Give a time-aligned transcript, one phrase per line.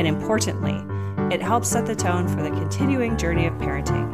[0.00, 0.82] And importantly,
[1.30, 4.10] it helps set the tone for the continuing journey of parenting.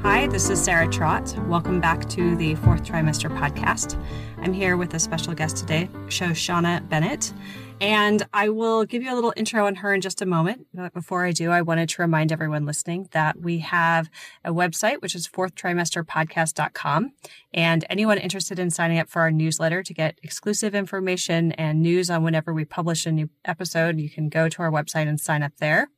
[0.00, 1.36] Hi, this is Sarah Trott.
[1.48, 4.02] Welcome back to the Fourth Trimester Podcast.
[4.38, 7.34] I'm here with a special guest today, Shoshana Bennett.
[7.82, 10.68] And I will give you a little intro on her in just a moment.
[10.72, 14.08] But before I do, I wanted to remind everyone listening that we have
[14.44, 17.12] a website, which is fourthtrimesterpodcast.com.
[17.52, 22.08] And anyone interested in signing up for our newsletter to get exclusive information and news
[22.08, 25.42] on whenever we publish a new episode, you can go to our website and sign
[25.42, 25.90] up there.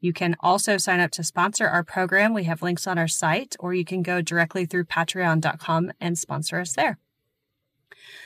[0.00, 2.34] You can also sign up to sponsor our program.
[2.34, 6.58] We have links on our site, or you can go directly through patreon.com and sponsor
[6.58, 6.98] us there.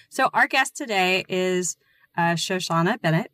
[0.09, 1.77] So, our guest today is
[2.17, 3.31] uh, Shoshana Bennett,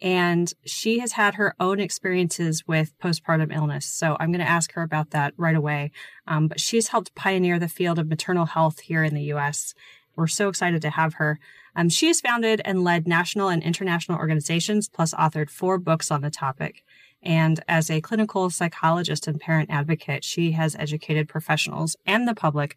[0.00, 3.86] and she has had her own experiences with postpartum illness.
[3.86, 5.90] So I'm going to ask her about that right away.
[6.26, 9.74] Um, but she's helped pioneer the field of maternal health here in the U.S.
[10.14, 11.38] We're so excited to have her.
[11.74, 16.22] Um, she has founded and led national and international organizations, plus authored four books on
[16.22, 16.82] the topic.
[17.22, 22.76] And as a clinical psychologist and parent advocate, she has educated professionals and the public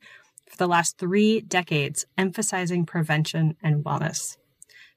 [0.49, 4.37] for the last three decades, emphasizing prevention and wellness.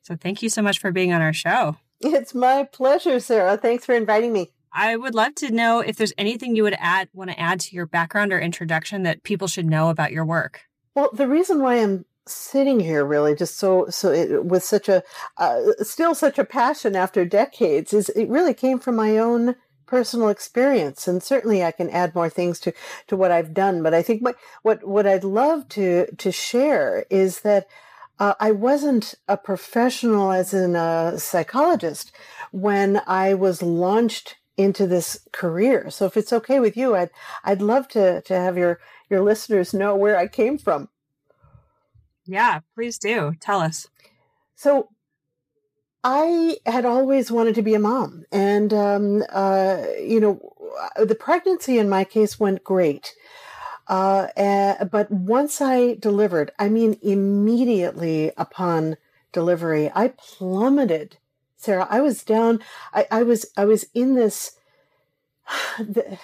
[0.02, 1.76] So thank you so much for being on our show.
[2.00, 3.56] It's my pleasure, Sarah.
[3.56, 4.50] Thanks for inviting me.
[4.72, 7.76] I would love to know if there's anything you would add, want to add to
[7.76, 10.62] your background or introduction that people should know about your work.
[10.94, 15.02] Well, the reason why I'm sitting here really just so so it, with such a
[15.38, 20.28] uh, still such a passion after decades is it really came from my own personal
[20.28, 22.72] experience and certainly I can add more things to
[23.08, 27.04] to what I've done but I think my, what what I'd love to to share
[27.10, 27.66] is that
[28.18, 32.12] uh, I wasn't a professional as in a psychologist
[32.50, 35.90] when I was launched into this career.
[35.90, 37.10] So if it's okay with you, I'd
[37.44, 38.80] I'd love to to have your
[39.10, 40.88] your listeners know where I came from.
[42.24, 43.34] Yeah, please do.
[43.40, 43.88] Tell us.
[44.54, 44.90] So
[46.04, 50.40] I had always wanted to be a mom, and um, uh, you know,
[50.96, 53.14] the pregnancy in my case went great.
[53.88, 58.96] Uh, uh, but once I delivered, I mean, immediately upon
[59.32, 61.18] delivery, I plummeted.
[61.56, 62.60] Sarah, I was down.
[62.92, 64.52] I, I was, I was in this.
[65.78, 66.18] The,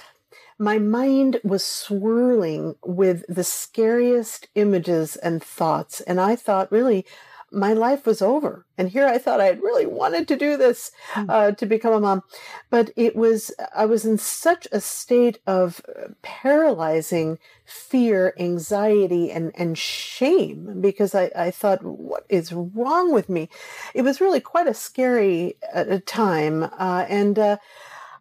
[0.59, 6.01] my mind was swirling with the scariest images and thoughts.
[6.01, 7.07] And I thought, really,
[7.50, 8.66] my life was over.
[8.76, 11.28] And here I thought I had really wanted to do this, hmm.
[11.28, 12.22] uh, to become a mom.
[12.70, 15.81] But it was, I was in such a state of
[16.22, 23.48] paralyzing fear, anxiety, and, and shame because I, I thought, what is wrong with me?
[23.94, 26.65] It was really quite a scary uh, time.
[26.65, 27.56] Uh, and, uh,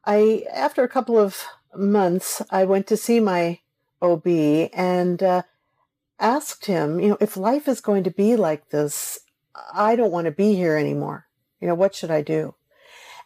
[0.06, 1.46] I, after a couple of
[1.76, 3.60] months, I went to see my
[4.02, 4.28] OB
[4.74, 5.42] and, uh,
[6.20, 9.20] asked him, you know, if life is going to be like this,
[9.74, 11.28] I don't want to be here anymore.
[11.62, 12.56] You know, what should I do?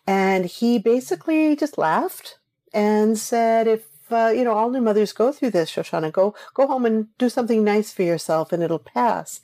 [0.07, 2.37] And he basically just laughed
[2.73, 6.67] and said, if, uh, you know, all new mothers go through this, Shoshana, go, go
[6.67, 9.41] home and do something nice for yourself and it'll pass.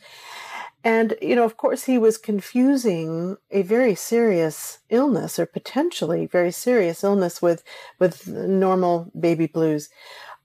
[0.84, 6.52] And, you know, of course, he was confusing a very serious illness or potentially very
[6.52, 7.64] serious illness with,
[8.00, 9.90] with normal baby blues.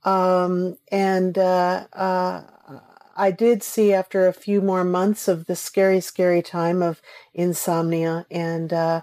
[0.04, 2.42] Um, and, uh, uh,
[3.16, 7.02] I did see after a few more months of the scary, scary time of
[7.34, 9.02] insomnia and uh,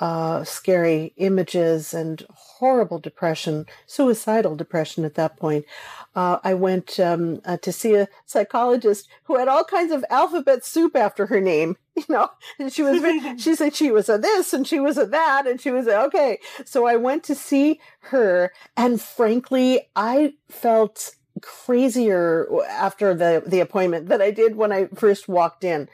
[0.00, 5.66] uh, scary images and horrible depression, suicidal depression at that point.
[6.14, 10.64] Uh, I went um, uh, to see a psychologist who had all kinds of alphabet
[10.64, 13.02] soup after her name, you know, and she was,
[13.42, 16.00] she said she was a this and she was a that and she was a,
[16.04, 16.38] okay.
[16.64, 24.08] So I went to see her and frankly, I felt crazier after the, the appointment
[24.08, 25.88] than I did when I first walked in.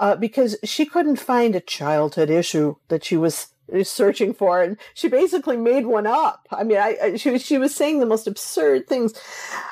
[0.00, 3.48] Uh, because she couldn't find a childhood issue that she was
[3.82, 6.46] searching for, and she basically made one up.
[6.50, 9.12] I mean, I, I she was she was saying the most absurd things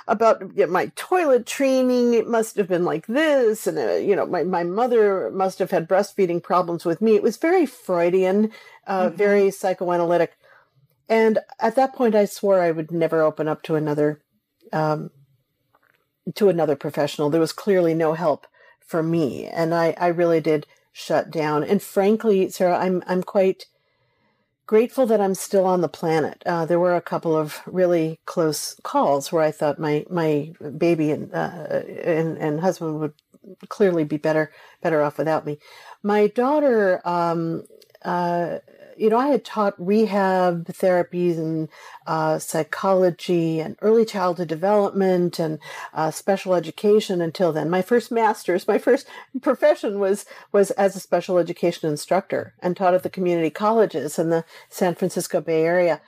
[0.06, 2.14] about you know, my toilet training.
[2.14, 5.70] It must have been like this, and uh, you know, my my mother must have
[5.70, 7.14] had breastfeeding problems with me.
[7.14, 8.52] It was very Freudian,
[8.86, 9.16] uh, mm-hmm.
[9.16, 10.36] very psychoanalytic,
[11.08, 14.20] and at that point, I swore I would never open up to another
[14.72, 15.10] um,
[16.34, 17.30] to another professional.
[17.30, 18.46] There was clearly no help
[18.80, 19.46] for me.
[19.46, 21.64] And I, I really did shut down.
[21.64, 23.66] And frankly, Sarah, I'm, I'm quite
[24.66, 26.42] grateful that I'm still on the planet.
[26.46, 31.10] Uh, there were a couple of really close calls where I thought my, my baby
[31.10, 33.14] and, uh, and, and husband would
[33.68, 34.52] clearly be better,
[34.82, 35.58] better off without me.
[36.02, 37.64] My daughter, um,
[38.04, 38.58] uh,
[38.96, 41.68] you know, I had taught rehab therapies and
[42.06, 45.58] uh, psychology and early childhood development and
[45.94, 47.70] uh, special education until then.
[47.70, 49.06] My first master's, my first
[49.42, 54.30] profession was was as a special education instructor and taught at the community colleges in
[54.30, 56.00] the San Francisco Bay Area.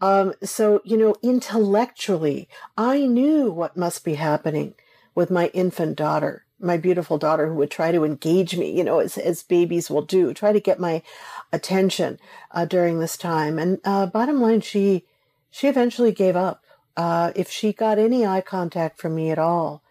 [0.00, 4.74] Um, so, you know, intellectually, I knew what must be happening
[5.14, 8.98] with my infant daughter my beautiful daughter who would try to engage me, you know,
[8.98, 11.02] as, as babies will do, try to get my
[11.52, 12.18] attention
[12.50, 13.58] uh, during this time.
[13.58, 15.04] And uh, bottom line, she
[15.50, 16.62] she eventually gave up.
[16.96, 19.82] Uh, if she got any eye contact from me at all,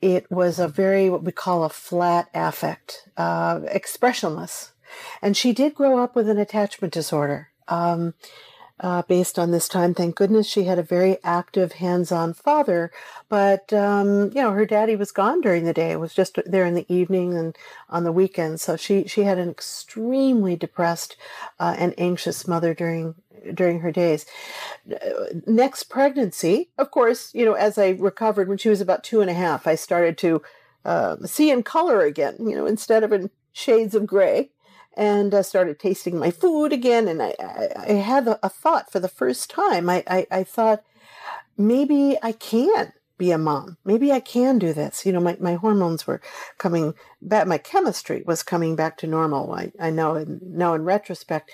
[0.00, 4.72] it was a very what we call a flat affect, uh, expressionless.
[5.20, 7.48] And she did grow up with an attachment disorder.
[7.68, 8.14] Um,
[8.80, 9.94] uh, based on this time.
[9.94, 12.90] Thank goodness she had a very active, hands-on father.
[13.28, 15.92] But um, you know, her daddy was gone during the day.
[15.92, 17.56] It was just there in the evening and
[17.88, 18.62] on the weekends.
[18.62, 21.16] So she she had an extremely depressed
[21.60, 23.14] uh, and anxious mother during
[23.52, 24.26] during her days.
[25.46, 29.30] Next pregnancy, of course, you know, as I recovered when she was about two and
[29.30, 30.42] a half, I started to
[30.84, 32.36] uh, see in color again.
[32.40, 34.50] You know, instead of in shades of gray
[34.96, 37.08] and uh, started tasting my food again.
[37.08, 39.90] And I, I, I had a, a, thought for the first time.
[39.90, 40.84] I, I, I, thought
[41.58, 43.76] maybe I can be a mom.
[43.84, 45.04] Maybe I can do this.
[45.04, 46.20] You know, my, my hormones were
[46.58, 47.46] coming back.
[47.46, 49.52] My chemistry was coming back to normal.
[49.52, 51.50] I, I know in, now in retrospect.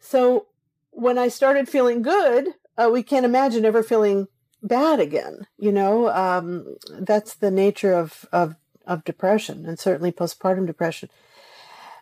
[0.00, 0.46] So
[0.90, 4.28] when I started feeling good, uh, we can't imagine ever feeling
[4.62, 5.46] bad again.
[5.58, 8.56] You know, um, that's the nature of, of,
[8.86, 11.08] of depression and certainly postpartum depression.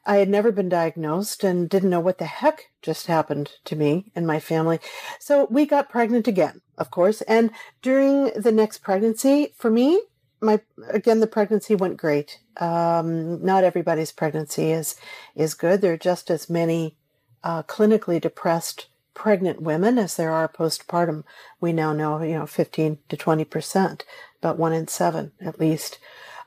[0.06, 4.12] I had never been diagnosed and didn't know what the heck just happened to me
[4.14, 4.78] and my family.
[5.18, 7.22] So we got pregnant again, of course.
[7.22, 7.50] And
[7.82, 10.00] during the next pregnancy, for me,
[10.40, 10.60] my
[10.90, 12.38] again the pregnancy went great.
[12.58, 14.94] Um, not everybody's pregnancy is
[15.34, 15.80] is good.
[15.80, 16.96] There are just as many
[17.42, 21.24] uh, clinically depressed pregnant women as there are postpartum.
[21.58, 24.04] We now know, you know, fifteen to twenty percent,
[24.40, 25.98] about one in seven at least.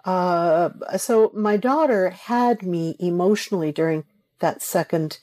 [0.05, 4.05] Uh, so my daughter had me emotionally during
[4.39, 5.19] that second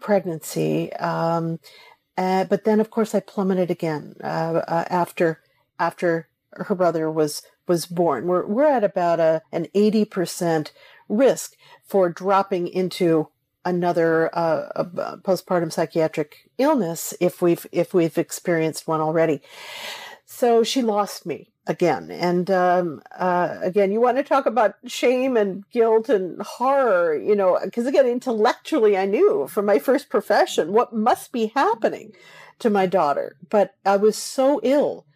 [0.00, 0.92] pregnancy.
[0.94, 1.60] Um,
[2.16, 5.40] uh, but then, of course, I plummeted again uh, uh, after
[5.78, 8.26] after her brother was was born.
[8.26, 10.72] We're we're at about a an eighty percent
[11.08, 11.54] risk
[11.84, 13.28] for dropping into
[13.64, 14.84] another uh,
[15.22, 19.42] postpartum psychiatric illness if we've if we've experienced one already.
[20.26, 22.10] So she lost me again.
[22.10, 27.34] And um, uh, again, you want to talk about shame and guilt and horror, you
[27.34, 32.12] know, because again, intellectually, I knew from my first profession what must be happening
[32.58, 33.36] to my daughter.
[33.48, 35.06] But I was so ill,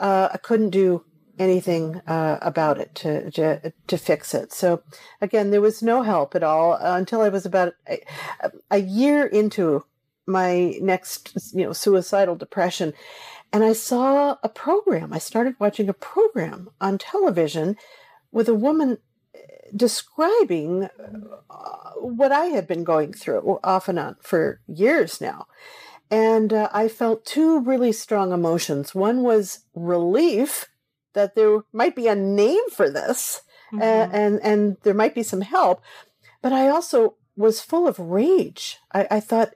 [0.00, 1.04] uh, I couldn't do
[1.38, 4.52] anything uh, about it to, to, to fix it.
[4.52, 4.82] So
[5.20, 8.00] again, there was no help at all until I was about a,
[8.70, 9.84] a year into
[10.26, 12.92] my next, you know, suicidal depression
[13.52, 15.12] and I saw a program.
[15.12, 17.76] I started watching a program on television
[18.30, 18.98] with a woman
[19.34, 19.38] eh,
[19.74, 20.88] describing
[21.50, 25.46] uh, what I had been going through off and on for years now.
[26.10, 28.94] And uh, I felt two really strong emotions.
[28.94, 30.66] One was relief
[31.12, 33.82] that there might be a name for this mm-hmm.
[33.82, 35.82] and, and, and there might be some help.
[36.42, 38.78] But I also was full of rage.
[38.92, 39.54] I, I thought,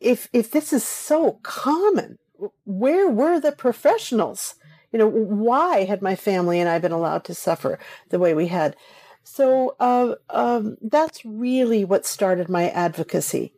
[0.00, 2.18] if if this is so common
[2.64, 4.54] where were the professionals?
[4.92, 7.78] You know, why had my family and I been allowed to suffer
[8.08, 8.76] the way we had?
[9.22, 13.52] So uh, um, that's really what started my advocacy,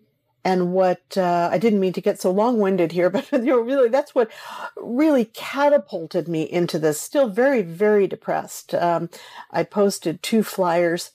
[0.44, 3.88] and what uh, I didn't mean to get so long-winded here, but you know, really,
[3.88, 4.30] that's what
[4.76, 7.00] really catapulted me into this.
[7.00, 8.74] Still very, very depressed.
[8.74, 9.08] Um,
[9.50, 11.12] I posted two flyers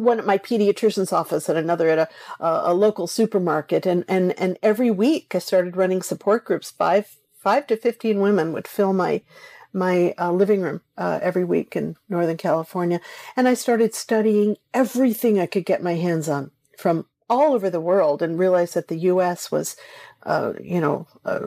[0.00, 2.08] one at my pediatrician's office and another at a,
[2.44, 3.86] a, a local supermarket.
[3.86, 6.70] And, and, and every week I started running support groups.
[6.70, 9.22] Five, five to 15 women would fill my,
[9.72, 13.00] my uh, living room uh, every week in Northern California.
[13.36, 17.80] And I started studying everything I could get my hands on from all over the
[17.80, 19.50] world and realized that the U.S.
[19.50, 19.76] was,
[20.22, 21.46] uh, you know, uh,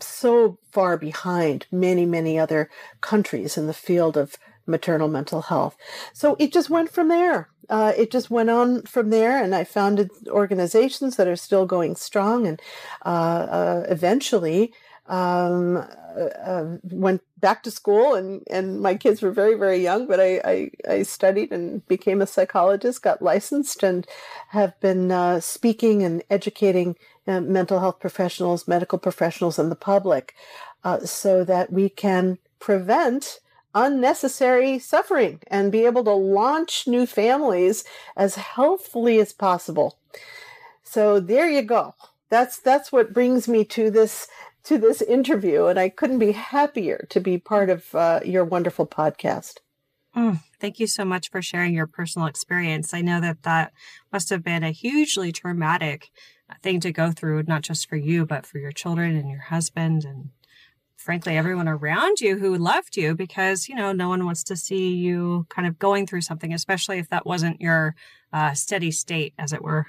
[0.00, 2.68] so far behind many, many other
[3.00, 4.36] countries in the field of
[4.70, 5.76] maternal mental health.
[6.12, 9.64] So it just went from there uh, it just went on from there, and I
[9.64, 12.46] founded organizations that are still going strong.
[12.46, 12.60] And
[13.06, 14.74] uh, uh, eventually,
[15.06, 20.06] um, uh, uh, went back to school and, and my kids were very, very young,
[20.06, 24.06] but I, I, I studied and became a psychologist, got licensed, and
[24.48, 26.96] have been uh, speaking and educating
[27.26, 30.34] mental health professionals, medical professionals, and the public
[31.04, 33.38] so that we can prevent
[33.74, 37.84] unnecessary suffering and be able to launch new families
[38.16, 39.98] as healthfully as possible.
[40.82, 41.94] So there you go.
[42.30, 44.28] That's that's what brings me to this
[44.64, 48.86] to this interview, and I couldn't be happier to be part of uh, your wonderful
[48.86, 49.56] podcast.
[50.16, 52.92] Mm, thank you so much for sharing your personal experience.
[52.92, 53.72] I know that that
[54.12, 56.10] must have been a hugely traumatic
[56.62, 60.04] thing to go through, not just for you, but for your children and your husband
[60.04, 60.30] and
[61.00, 64.94] frankly everyone around you who loved you because you know no one wants to see
[64.94, 67.94] you kind of going through something especially if that wasn't your
[68.32, 69.86] uh, steady state as it were.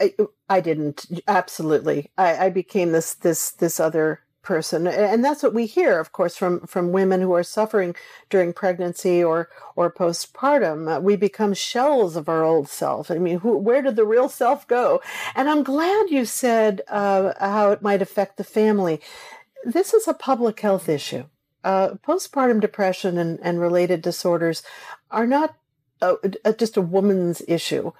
[0.00, 0.14] I,
[0.48, 1.06] I didn't.
[1.26, 2.10] Absolutely.
[2.18, 4.86] I, I became this this this other person.
[4.86, 7.96] And that's what we hear of course from from women who are suffering
[8.28, 10.96] during pregnancy or or postpartum.
[10.96, 13.10] Uh, we become shells of our old self.
[13.10, 15.00] I mean who, where did the real self go?
[15.34, 19.00] And i'm glad you said uh, how it might affect the family
[19.64, 21.24] this is a public health issue
[21.64, 24.62] uh, postpartum depression and, and related disorders
[25.10, 25.56] are not
[26.02, 26.16] uh,
[26.58, 27.90] just a woman's issue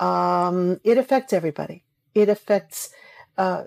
[0.00, 1.84] um, it affects everybody.
[2.14, 2.90] It affects
[3.36, 3.64] uh,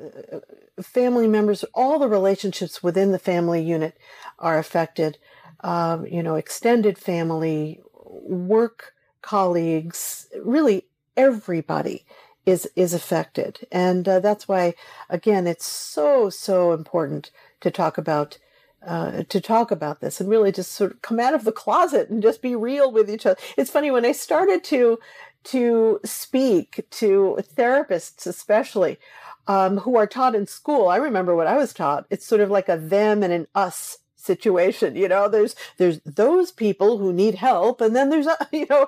[0.81, 1.63] family members.
[1.73, 3.97] All the relationships within the family unit
[4.39, 5.17] are affected.
[5.61, 12.05] Um, you know, extended family, work colleagues, really everybody
[12.45, 14.73] is is affected, and uh, that's why,
[15.09, 18.37] again, it's so so important to talk about
[18.85, 22.09] uh, to talk about this and really just sort of come out of the closet
[22.09, 23.39] and just be real with each other.
[23.57, 24.99] It's funny when I started to
[25.43, 28.99] to speak to therapists, especially
[29.47, 30.87] um, who are taught in school.
[30.87, 32.05] I remember what I was taught.
[32.09, 36.51] It's sort of like a them and an us situation you know there's there's those
[36.51, 38.87] people who need help and then there's you know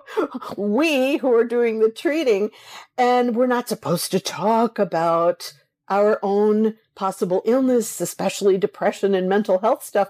[0.57, 2.49] we who are doing the treating
[2.97, 5.53] and we're not supposed to talk about
[5.89, 10.09] our own possible illness especially depression and mental health stuff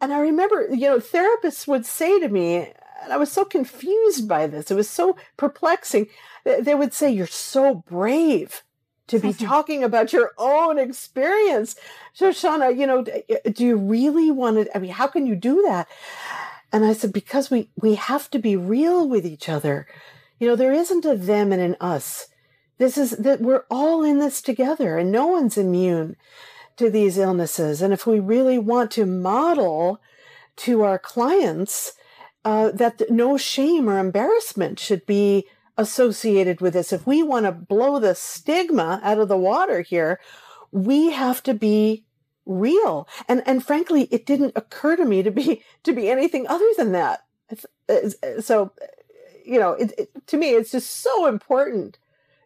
[0.00, 4.28] and i remember you know therapists would say to me and I was so confused
[4.28, 4.72] by this.
[4.72, 6.08] It was so perplexing.
[6.44, 8.64] They would say, You're so brave
[9.08, 11.76] to be talking about your own experience.
[12.12, 14.76] So, Shauna, you know, do you really want to?
[14.76, 15.88] I mean, how can you do that?
[16.72, 19.86] And I said, Because we, we have to be real with each other.
[20.38, 22.28] You know, there isn't a them and an us.
[22.78, 26.16] This is that we're all in this together and no one's immune
[26.76, 27.82] to these illnesses.
[27.82, 30.00] And if we really want to model
[30.58, 31.94] to our clients,
[32.44, 35.46] uh, that no shame or embarrassment should be
[35.78, 36.92] associated with this.
[36.92, 40.20] If we want to blow the stigma out of the water here,
[40.72, 42.04] we have to be
[42.44, 43.08] real.
[43.28, 46.92] And and frankly, it didn't occur to me to be to be anything other than
[46.92, 47.24] that.
[48.40, 48.72] So,
[49.42, 51.98] you know, it, it, to me, it's just so important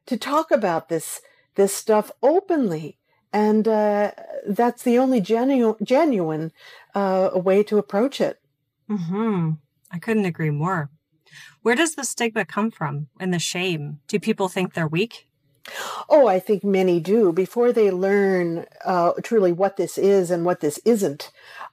[0.07, 1.23] to talk about this
[1.55, 2.99] this stuff openly,
[3.33, 4.13] and uh,
[4.47, 6.53] that's the only genuine genuine
[6.95, 8.41] uh, way to approach it.
[8.89, 9.53] Hmm.
[9.91, 10.91] I couldn't agree more.
[11.63, 14.01] Where does the stigma come from and the shame?
[14.09, 15.29] Do people think they're weak?
[16.09, 17.33] Oh, I think many do.
[17.33, 21.31] Before they learn uh, truly what this is and what this isn't,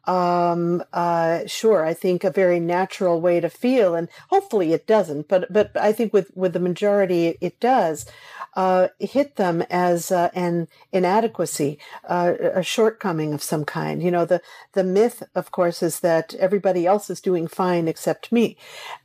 [0.10, 5.28] um, uh, sure, I think a very natural way to feel, and hopefully it doesn't,
[5.28, 8.08] but but I think with with the majority it does
[8.56, 14.02] uh, hit them as uh, an inadequacy, uh, a shortcoming of some kind.
[14.02, 14.42] You know, the
[14.74, 18.58] the myth, of course, is that everybody else is doing fine except me,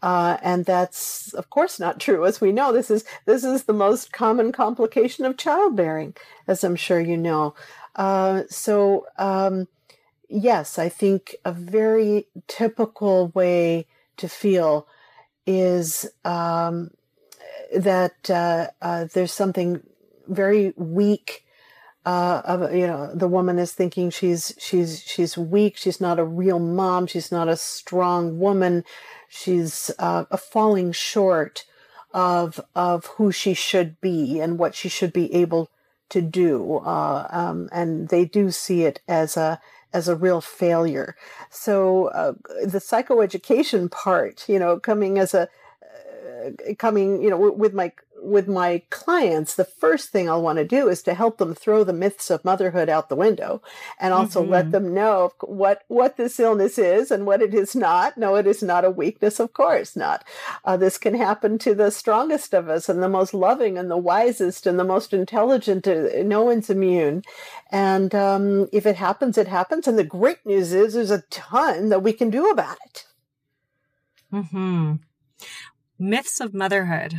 [0.03, 2.25] uh, and that's of course not true.
[2.25, 6.15] As we know, this is this is the most common complication of childbearing,
[6.49, 7.55] as I'm sure you know.
[7.95, 9.07] Uh, so.
[9.19, 9.69] Um,
[10.29, 14.87] yes, I think a very typical way to feel
[15.47, 16.91] is um,
[17.75, 19.83] that uh, uh, there's something
[20.29, 21.45] very weak.
[22.07, 25.77] Uh, of you know, the woman is thinking she's she's she's weak.
[25.77, 27.07] She's not a real mom.
[27.07, 28.85] She's not a strong woman.
[29.29, 31.65] She's uh, falling short
[32.13, 35.71] of of who she should be and what she should be able
[36.11, 36.77] to do.
[36.77, 39.61] Uh, um, and they do see it as a
[39.95, 41.17] as a real failure.
[41.51, 42.35] So uh,
[42.65, 45.49] the psychoeducation part, you know, coming as a
[46.79, 47.93] coming, you know, with my
[48.25, 51.85] with my clients, the first thing I'll want to do is to help them throw
[51.85, 53.63] the myths of motherhood out the window
[54.01, 54.53] and also mm-hmm.
[54.53, 58.17] let them know what, what this illness is and what it is not.
[58.17, 59.39] No, it is not a weakness.
[59.39, 60.25] Of course not.
[60.65, 63.99] Uh, this can happen to the strongest of us and the most loving and the
[63.99, 65.87] wisest and the most intelligent.
[65.87, 67.23] Uh, no one's immune.
[67.71, 69.87] And um, if it happens, it happens.
[69.87, 73.05] And the great news is there's a ton that we can do about it.
[74.31, 74.95] Hmm.
[75.99, 77.15] Myths of motherhood.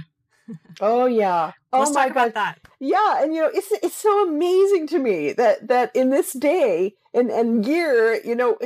[0.80, 1.54] Oh yeah.
[1.74, 2.34] Oh Let's my god.
[2.34, 2.60] That.
[2.80, 6.96] Yeah, and you know, it's it's so amazing to me that that in this day
[7.14, 8.58] and and year, you know,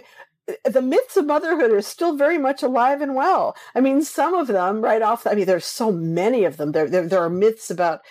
[0.65, 3.55] the myths of motherhood are still very much alive and well.
[3.75, 5.27] I mean, some of them right off.
[5.27, 6.71] I mean, there's so many of them.
[6.71, 8.01] There, there, there are myths about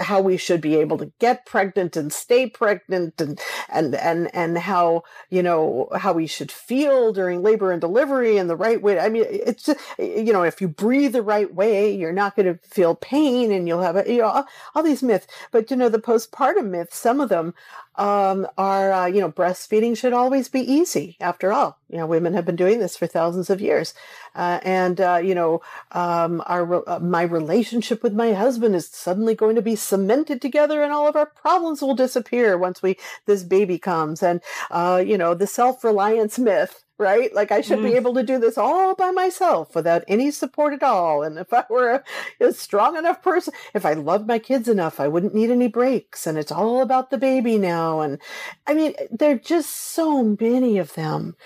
[0.00, 4.58] how we should be able to get pregnant and stay pregnant, and and and and
[4.58, 8.98] how you know how we should feel during labor and delivery and the right way.
[8.98, 12.58] I mean, it's you know, if you breathe the right way, you're not going to
[12.66, 15.26] feel pain, and you'll have a, you know all, all these myths.
[15.50, 17.54] But you know, the postpartum myths, some of them
[17.96, 21.16] um, are, uh, you know, breastfeeding should always be easy.
[21.20, 23.94] After all, you know, women have been doing this for thousands of years.
[24.34, 25.60] Uh, and, uh, you know,
[25.92, 30.82] um, our, uh, my relationship with my husband is suddenly going to be cemented together
[30.82, 34.22] and all of our problems will disappear once we, this baby comes.
[34.22, 37.34] And, uh, you know, the self-reliance myth, right?
[37.34, 37.84] Like I should mm.
[37.84, 41.22] be able to do this all by myself without any support at all.
[41.22, 42.04] And if I were a,
[42.44, 46.26] a, strong enough person, if I loved my kids enough, I wouldn't need any breaks.
[46.26, 48.00] And it's all about the baby now.
[48.00, 48.18] And
[48.66, 51.36] I mean, there are just so many of them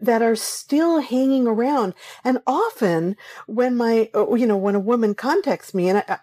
[0.00, 1.94] that are still hanging around.
[2.22, 3.16] And often
[3.46, 6.18] when my, uh, you know, when a woman contacts me and I,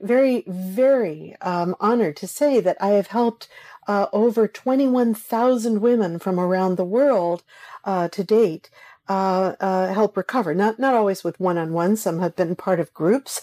[0.00, 3.48] very, very um, honored to say that I have helped
[3.86, 7.42] uh, over 21,000 women from around the world
[7.84, 8.70] uh, to date
[9.08, 10.54] uh, uh, help recover.
[10.54, 11.96] Not not always with one on one.
[11.96, 13.42] Some have been part of groups,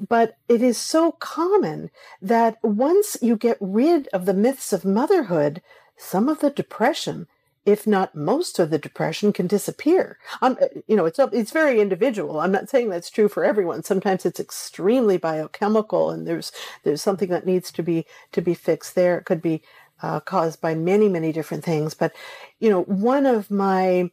[0.00, 5.60] but it is so common that once you get rid of the myths of motherhood,
[5.98, 7.26] some of the depression,
[7.66, 10.18] if not most of the depression, can disappear.
[10.40, 10.56] Um,
[10.86, 12.40] you know, it's it's very individual.
[12.40, 13.82] I'm not saying that's true for everyone.
[13.82, 16.52] Sometimes it's extremely biochemical, and there's
[16.84, 19.18] there's something that needs to be to be fixed there.
[19.18, 19.62] It could be
[20.02, 21.94] uh, caused by many, many different things.
[21.94, 22.12] But,
[22.58, 24.10] you know, one of my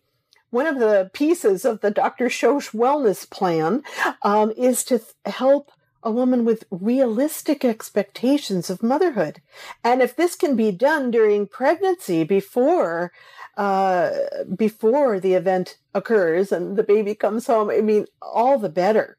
[0.51, 2.25] one of the pieces of the Dr.
[2.25, 3.84] Shosh wellness plan
[4.23, 5.71] um, is to th- help
[6.02, 9.41] a woman with realistic expectations of motherhood.
[9.84, 13.12] And if this can be done during pregnancy before
[13.58, 14.12] uh,
[14.56, 19.17] before the event occurs and the baby comes home, I mean, all the better.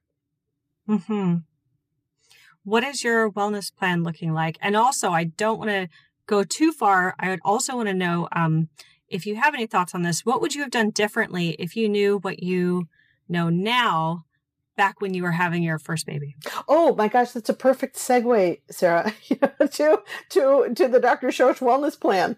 [0.86, 1.36] Hmm.
[2.64, 4.56] What is your wellness plan looking like?
[4.62, 5.88] And also, I don't want to
[6.30, 8.68] go too far, I would also want to know um,
[9.08, 10.24] if you have any thoughts on this.
[10.24, 12.88] What would you have done differently if you knew what you
[13.28, 14.24] know now
[14.76, 16.36] back when you were having your first baby?
[16.68, 21.28] Oh my gosh, that's a perfect segue, Sarah, to to to the Dr.
[21.28, 22.36] Shosh Wellness Plan.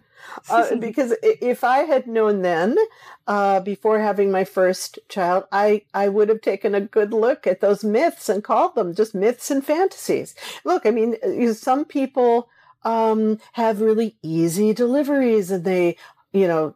[0.49, 2.79] Uh, because if I had known then,
[3.27, 7.61] uh, before having my first child, I, I would have taken a good look at
[7.61, 10.35] those myths and called them just myths and fantasies.
[10.65, 11.17] Look, I mean,
[11.55, 12.49] some people
[12.85, 15.97] um, have really easy deliveries and they,
[16.33, 16.75] you know,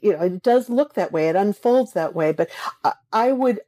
[0.00, 1.28] you know, it does look that way.
[1.28, 2.32] It unfolds that way.
[2.32, 2.48] But
[3.12, 3.60] I would,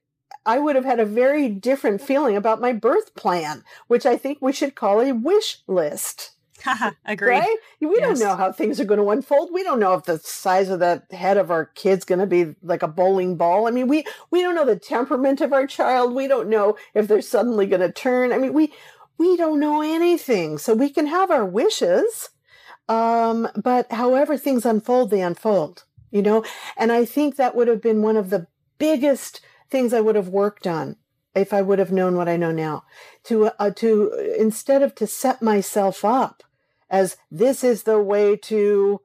[0.47, 4.39] I would have had a very different feeling about my birth plan, which I think
[4.41, 6.33] we should call a wish list.
[7.05, 7.31] Agreed.
[7.31, 7.57] Right?
[7.81, 8.19] We yes.
[8.19, 9.51] don't know how things are going to unfold.
[9.53, 12.55] We don't know if the size of the head of our kid's going to be
[12.63, 13.67] like a bowling ball.
[13.67, 16.15] I mean, we we don't know the temperament of our child.
[16.15, 18.33] We don't know if they're suddenly going to turn.
[18.33, 18.73] I mean, we
[19.19, 20.59] we don't know anything.
[20.59, 22.31] So we can have our wishes.
[22.89, 26.45] Um, but however things unfold, they unfold, you know?
[26.77, 28.47] And I think that would have been one of the
[28.79, 30.97] biggest things I would have worked on
[31.35, 32.85] if I would have known what I know now.
[33.25, 36.43] To, uh, to, instead of to set myself up
[36.91, 39.01] as this is the way to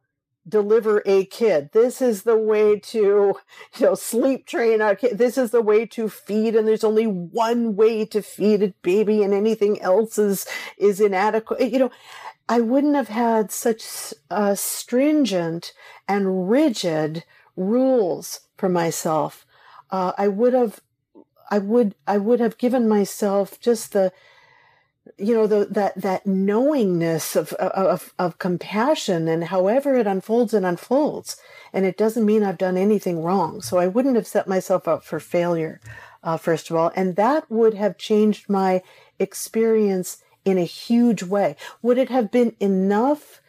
[0.48, 1.70] deliver a kid.
[1.74, 3.36] This is the way to,
[3.78, 5.18] you know, sleep train a kid.
[5.18, 6.56] This is the way to feed.
[6.56, 10.46] And there's only one way to feed a baby and anything else is,
[10.78, 11.72] is inadequate.
[11.72, 11.92] You know,
[12.48, 15.74] I wouldn't have had such uh, stringent
[16.08, 17.24] and rigid
[17.56, 19.46] rules for myself.
[19.92, 20.80] Uh, I would have,
[21.52, 24.12] I would, I would have given myself just the,
[25.18, 30.64] you know the, that that knowingness of, of of compassion and however it unfolds it
[30.64, 31.38] unfolds.
[31.74, 33.62] And it doesn't mean i've done anything wrong.
[33.62, 35.80] So i wouldn't have set myself up for failure
[36.24, 36.92] uh, first of all.
[36.96, 38.82] And that would have changed my
[39.20, 41.56] experience in a huge way.
[41.82, 43.42] Would it have been enough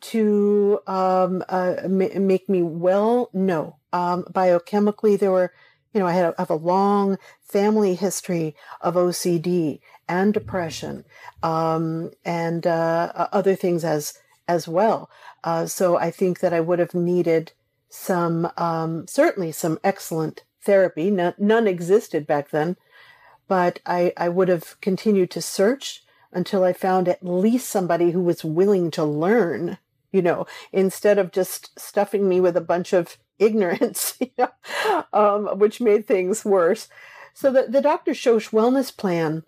[0.00, 3.30] to um, uh, make me well?
[3.32, 3.76] No.
[3.92, 5.52] Um, biochemically there were
[5.94, 11.04] You know, I have, have a long family history of OCD and depression,
[11.42, 15.08] um, and uh, other things as as well.
[15.42, 17.52] Uh, so I think that I would have needed
[17.88, 21.10] some, um, certainly some excellent therapy.
[21.10, 22.76] None, none existed back then,
[23.48, 26.02] but I, I would have continued to search
[26.32, 29.78] until I found at least somebody who was willing to learn,
[30.12, 34.50] you know, instead of just stuffing me with a bunch of ignorance, you know,
[35.12, 36.88] um, which made things worse.
[37.32, 38.12] So the, the Dr.
[38.12, 39.42] Shosh wellness plan,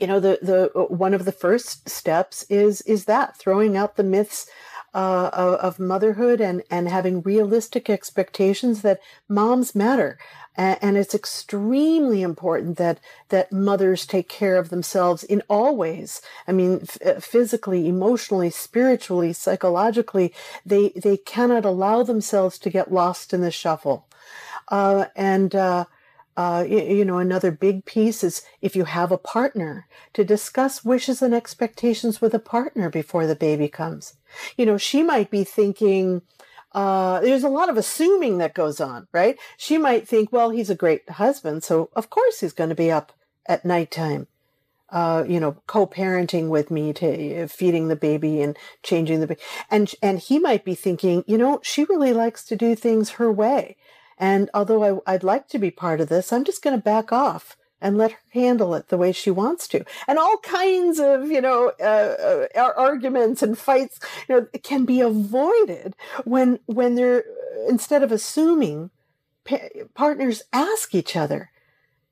[0.00, 4.04] you know, the, the, one of the first steps is, is that throwing out the
[4.04, 4.48] myths
[4.94, 10.18] uh, of, motherhood and, and having realistic expectations that moms matter.
[10.54, 13.00] And, it's extremely important that,
[13.30, 16.20] that mothers take care of themselves in all ways.
[16.46, 20.34] I mean, f- uh, physically, emotionally, spiritually, psychologically,
[20.66, 24.06] they, they cannot allow themselves to get lost in the shuffle.
[24.68, 25.86] Uh, and, uh,
[26.36, 31.20] uh, you, know, another big piece is if you have a partner to discuss wishes
[31.20, 34.14] and expectations with a partner before the baby comes.
[34.56, 36.22] You know, she might be thinking,
[36.72, 39.38] uh, there's a lot of assuming that goes on, right?
[39.56, 42.90] She might think, well, he's a great husband, so of course he's going to be
[42.90, 43.12] up
[43.46, 44.26] at nighttime,
[44.90, 49.40] uh, you know, co-parenting with me to uh, feeding the baby and changing the baby.
[49.70, 53.30] And, and he might be thinking, you know, she really likes to do things her
[53.30, 53.76] way.
[54.18, 57.12] And although I, I'd like to be part of this, I'm just going to back
[57.12, 59.84] off and let her handle it the way she wants to.
[60.06, 65.00] And all kinds of, you know, uh, uh, arguments and fights, you know, can be
[65.00, 67.24] avoided when when they're
[67.68, 68.90] instead of assuming,
[69.44, 71.50] pa- partners ask each other,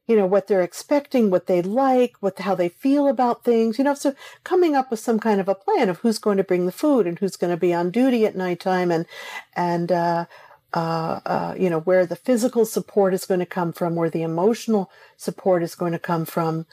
[0.07, 3.85] you know, what they're expecting, what they like, what how they feel about things, you
[3.85, 3.95] know.
[3.95, 6.73] So coming up with some kind of a plan of who's going to bring the
[6.73, 9.07] food and who's going to be on duty at nighttime, and
[9.55, 10.27] and uh,
[10.73, 14.23] uh, uh, you know, where the physical support is going to come from, where the
[14.23, 16.67] emotional support is going to come from.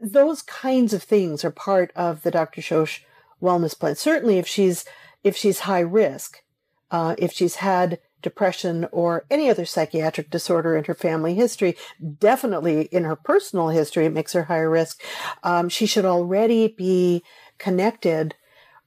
[0.00, 2.60] Those kinds of things are part of the Dr.
[2.60, 3.00] Shosh
[3.42, 3.96] wellness plan.
[3.96, 4.84] Certainly, if she's
[5.22, 6.42] if she's high risk,
[6.90, 11.76] uh, if she's had depression or any other psychiatric disorder in her family history,
[12.18, 15.02] definitely in her personal history, it makes her higher risk.
[15.42, 17.22] Um, she should already be
[17.58, 18.34] connected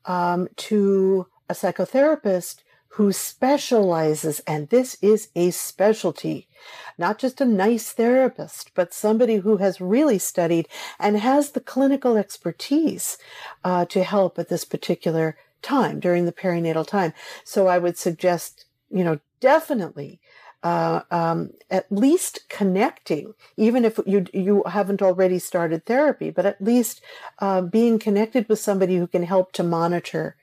[0.06, 2.64] um, to a psychotherapist
[3.00, 6.50] who specializes, and this is a specialty,
[6.98, 10.68] not just a nice therapist, but somebody who has really studied
[11.00, 13.18] and has the clinical expertise
[13.64, 17.14] uh, to help at this particular time during the perinatal time.
[17.46, 20.20] So I would suggest, you know, definitely
[20.62, 26.62] uh, um, at least connecting, even if you you haven't already started therapy, but at
[26.62, 27.00] least
[27.40, 30.36] uh, being connected with somebody who can help to monitor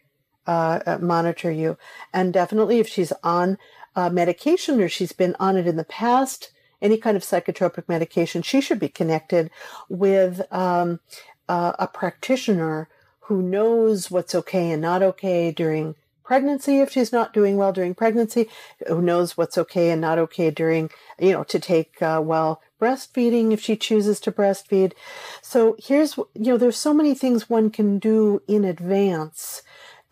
[0.47, 1.77] uh, uh, monitor you.
[2.13, 3.59] And definitely, if she's on
[3.95, 6.51] uh, medication or she's been on it in the past,
[6.83, 9.51] any kind of psychotropic medication, she should be connected
[9.89, 11.01] with um,
[11.49, 12.89] uh, a practitioner
[13.21, 15.95] who knows what's okay and not okay during
[16.27, 18.49] pregnancy if she's not doing well during pregnancy,
[18.89, 23.53] who knows what's okay and not okay during, you know, to take uh, well breastfeeding
[23.53, 24.93] if she chooses to breastfeed.
[25.41, 29.63] So here's, you know, there's so many things one can do in advance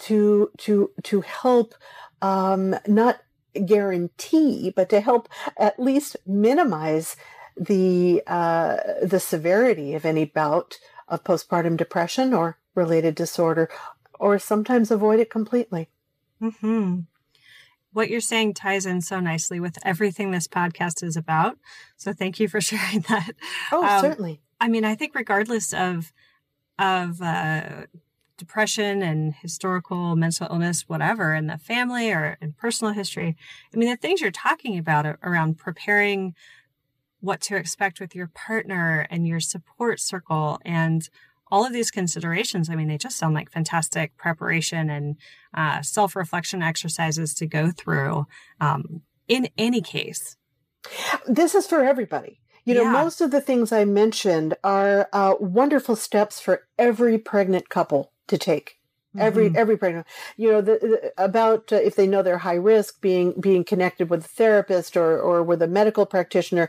[0.05, 1.75] to to to help
[2.21, 3.21] um, not
[3.67, 7.17] guarantee, but to help at least minimize
[7.57, 13.69] the uh, the severity of any bout of postpartum depression or related disorder,
[14.19, 15.89] or sometimes avoid it completely.
[16.41, 17.01] Hmm.
[17.93, 21.59] What you're saying ties in so nicely with everything this podcast is about.
[21.97, 23.33] So thank you for sharing that.
[23.71, 24.41] Oh, um, certainly.
[24.61, 26.13] I mean, I think regardless of
[26.79, 27.87] of uh,
[28.37, 33.37] depression and historical mental illness, whatever, in the family or in personal history.
[33.73, 36.35] I mean, the things you're talking about around preparing
[37.21, 41.09] what to expect with your partner and your support circle and
[41.51, 45.17] all of these considerations, I mean, they just sound like fantastic preparation and
[45.55, 48.27] uh, self reflection exercises to go through
[48.61, 50.37] um, in any case.
[51.27, 52.41] This is for everybody.
[52.65, 52.93] You know, yeah.
[52.93, 58.39] most of the things I mentioned are uh, wonderful steps for every pregnant couple to
[58.39, 58.79] take
[59.19, 59.57] every mm-hmm.
[59.57, 60.07] every pregnant
[60.37, 64.11] you know the, the about uh, if they know they're high risk being being connected
[64.11, 66.69] with a therapist or or with a medical practitioner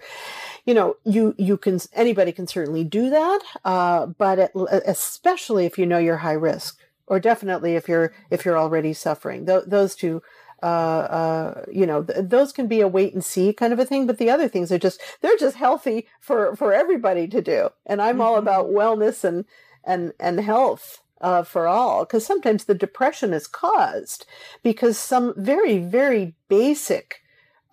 [0.65, 4.51] you know you you can anybody can certainly do that uh, but
[4.85, 9.45] especially if you know you're high risk or definitely if you're if you're already suffering
[9.45, 10.21] Th- those two
[10.63, 13.85] uh, uh, you know, th- those can be a wait and see kind of a
[13.85, 14.07] thing.
[14.07, 17.69] But the other things are just they're just healthy for for everybody to do.
[17.85, 18.21] And I'm mm-hmm.
[18.21, 19.45] all about wellness and
[19.83, 24.25] and and health uh, for all because sometimes the depression is caused
[24.63, 27.21] because some very very basic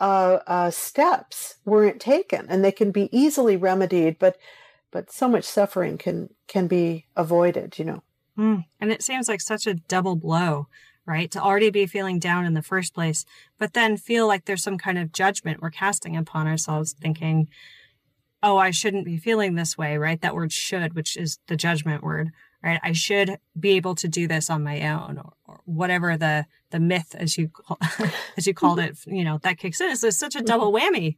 [0.02, 4.36] uh, uh, steps weren't taken, and they can be easily remedied, but
[4.90, 7.78] but so much suffering can can be avoided.
[7.78, 8.02] You know.
[8.36, 8.64] Mm.
[8.80, 10.66] And it seems like such a double blow,
[11.06, 11.30] right?
[11.30, 13.24] To already be feeling down in the first place,
[13.58, 17.48] but then feel like there's some kind of judgment we're casting upon ourselves, thinking,
[18.42, 20.20] oh, I shouldn't be feeling this way, right?
[20.20, 22.30] That word should, which is the judgment word,
[22.62, 22.80] right?
[22.82, 26.80] I should be able to do this on my own or, or whatever the, the
[26.80, 27.78] myth, as you, call,
[28.36, 29.90] as you called it, you know, that kicks in.
[29.90, 31.16] It's, it's such a double whammy.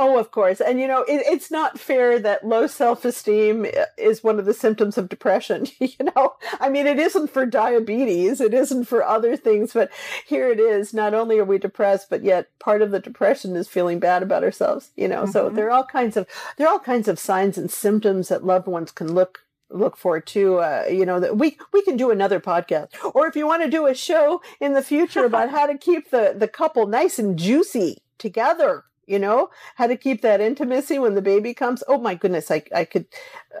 [0.00, 0.60] Oh, of course.
[0.60, 4.54] And, you know, it, it's not fair that low self esteem is one of the
[4.54, 5.66] symptoms of depression.
[5.80, 9.90] you know, I mean, it isn't for diabetes, it isn't for other things, but
[10.24, 10.94] here it is.
[10.94, 14.44] Not only are we depressed, but yet part of the depression is feeling bad about
[14.44, 15.22] ourselves, you know.
[15.22, 15.32] Mm-hmm.
[15.32, 18.46] So there are all kinds of, there are all kinds of signs and symptoms that
[18.46, 19.40] loved ones can look
[19.70, 22.88] look for too uh, you know that we we can do another podcast.
[23.14, 26.10] Or if you want to do a show in the future about how to keep
[26.10, 31.14] the the couple nice and juicy together you know how to keep that intimacy when
[31.14, 31.82] the baby comes.
[31.88, 33.06] Oh my goodness i, I could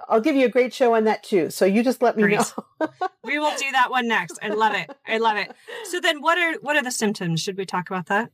[0.08, 1.50] i'll give you a great show on that too.
[1.50, 2.40] So you just let me Great.
[2.80, 2.88] know.
[3.24, 4.38] We will do that one next.
[4.40, 4.90] I love it.
[5.06, 5.52] I love it.
[5.84, 7.40] So then what are what are the symptoms?
[7.42, 8.30] Should we talk about that?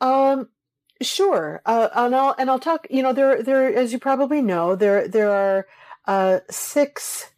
[0.00, 0.48] Um
[1.00, 1.62] sure.
[1.64, 5.08] Uh, and i'll and i'll talk you know there there as you probably know there
[5.08, 5.66] there are
[6.08, 7.30] uh six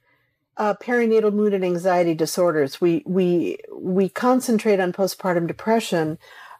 [0.60, 2.80] uh, perinatal mood and anxiety disorders.
[2.80, 6.18] We we we concentrate on postpartum depression,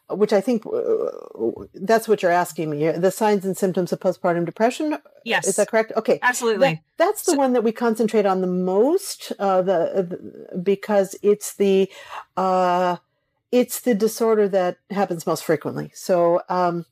[0.08, 2.90] which I think uh, that's what you're asking me.
[2.90, 4.96] The signs and symptoms of postpartum depression.
[5.24, 5.92] Yes, is that correct?
[5.98, 6.66] Okay, absolutely.
[6.68, 11.14] That, that's the so, one that we concentrate on the most, uh, the, the, because
[11.22, 11.90] it's the
[12.38, 12.96] uh,
[13.52, 15.90] it's the disorder that happens most frequently.
[15.94, 16.86] So, um,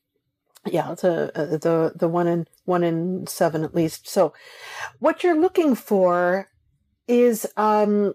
[0.72, 4.08] yeah, it's a, a, the the one in one in seven at least.
[4.08, 4.32] So,
[4.98, 6.48] what you're looking for
[7.06, 8.14] is um,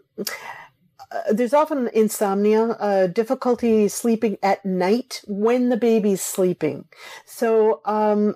[1.13, 6.85] uh, there's often insomnia, uh, difficulty sleeping at night when the baby's sleeping.
[7.25, 8.35] So um,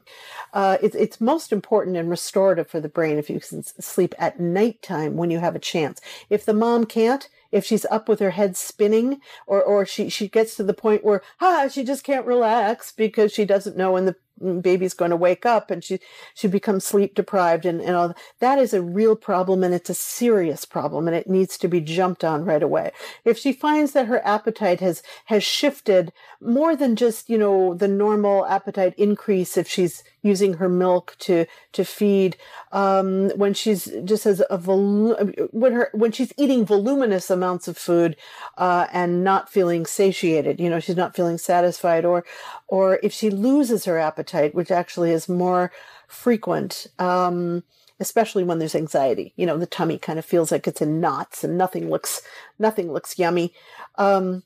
[0.54, 4.40] uh, it, it's most important and restorative for the brain if you can sleep at
[4.40, 6.02] nighttime when you have a chance.
[6.30, 10.28] If the mom can't, if she's up with her head spinning or, or she, she
[10.28, 14.06] gets to the point where, ah, she just can't relax because she doesn't know when
[14.06, 14.16] the
[14.62, 16.00] baby's going to wake up and she
[16.34, 19.94] she becomes sleep deprived and, and all that is a real problem and it's a
[19.94, 22.92] serious problem and it needs to be jumped on right away.
[23.26, 27.88] If she finds that her appetite has has shifted more than just you know the
[27.88, 32.38] normal appetite increase if she's using her milk to to feed
[32.72, 35.16] um, when she's just as a vol-
[35.52, 38.16] when her when she's eating voluminous amounts of food
[38.58, 42.24] uh, and not feeling satiated you know she's not feeling satisfied or
[42.68, 45.72] or if she loses her appetite which actually is more
[46.08, 47.64] frequent um,
[48.00, 51.44] especially when there's anxiety you know the tummy kind of feels like it's in knots
[51.44, 52.22] and nothing looks
[52.60, 53.54] nothing looks yummy
[53.96, 54.44] um,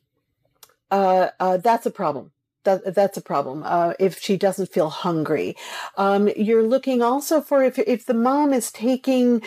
[0.90, 2.32] uh, uh, that's a problem
[2.64, 3.64] that, that's a problem.
[3.66, 5.56] Uh, if she doesn't feel hungry,
[5.98, 9.42] um, you're looking also for if if the mom is taking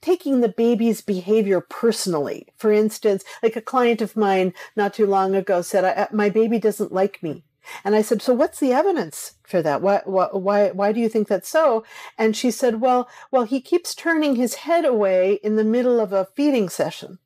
[0.00, 2.48] taking the baby's behavior personally.
[2.56, 6.92] For instance, like a client of mine not too long ago said, "My baby doesn't
[6.92, 7.44] like me."
[7.84, 9.82] And I said, so what's the evidence for that?
[9.82, 11.84] Why, why, why do you think that's so?
[12.16, 16.12] And she said, well, well, he keeps turning his head away in the middle of
[16.12, 17.18] a feeding session.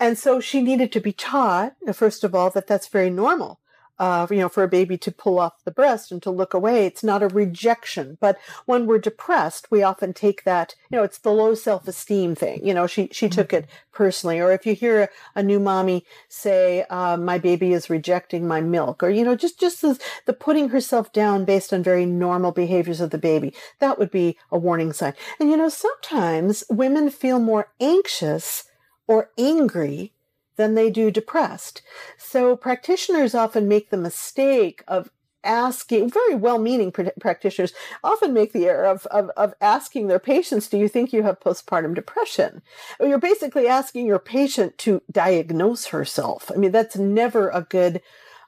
[0.00, 3.60] And so she needed to be taught, uh, first of all, that that's very normal
[3.98, 6.86] uh, you know, for a baby to pull off the breast and to look away.
[6.86, 8.18] It's not a rejection.
[8.20, 12.66] But when we're depressed, we often take that, you know, it's the low self-esteem thing.
[12.66, 13.34] You know, she, she mm-hmm.
[13.34, 14.40] took it personally.
[14.40, 18.60] Or if you hear a, a new mommy say, uh, my baby is rejecting my
[18.60, 22.50] milk, or, you know, just, just the, the putting herself down based on very normal
[22.50, 25.14] behaviors of the baby, that would be a warning sign.
[25.38, 28.64] And, you know, sometimes women feel more anxious
[29.06, 30.13] or angry
[30.56, 31.82] than they do depressed.
[32.18, 35.10] So practitioners often make the mistake of
[35.44, 40.68] asking very well-meaning pr- practitioners often make the error of, of, of, asking their patients
[40.68, 42.62] do you think you have postpartum depression?
[42.98, 46.50] You're basically asking your patient to diagnose herself.
[46.52, 48.00] I mean that's never a good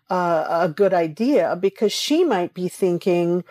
[0.08, 3.44] uh, a good idea because she might be thinking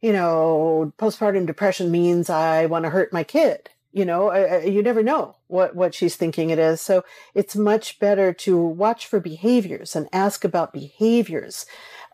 [0.00, 4.82] you know postpartum depression means i want to hurt my kid you know I, you
[4.82, 6.80] never know what what she's thinking it is.
[6.80, 11.66] So it's much better to watch for behaviors and ask about behaviors.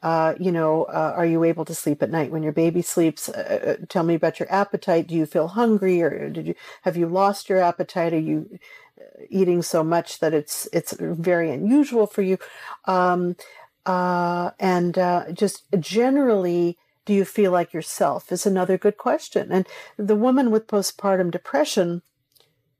[0.02, 3.28] Uh, you know uh, are you able to sleep at night when your baby sleeps?
[3.28, 5.06] Uh, uh tell me about your appetite.
[5.08, 8.12] Do you feel hungry or did you have you lost your appetite?
[8.12, 8.58] Are you
[9.00, 12.38] uh, eating so much that it's it's very unusual for you?
[12.84, 13.37] Um,
[13.87, 14.94] uh, and
[15.37, 19.52] just generally do you feel like yourself is another good question.
[19.52, 22.02] And the woman with postpartum depression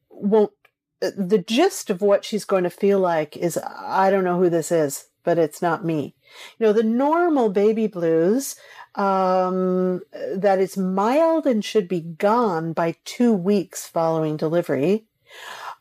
[0.09, 0.53] won't,
[1.01, 4.73] the gist of what she's going to feel like is, I don't know who this
[4.73, 5.09] is.
[5.25, 6.15] but it's not me.
[6.59, 8.57] You know, the normal baby blues,
[8.95, 15.07] um, that is mild and should be gone by two weeks following delivery.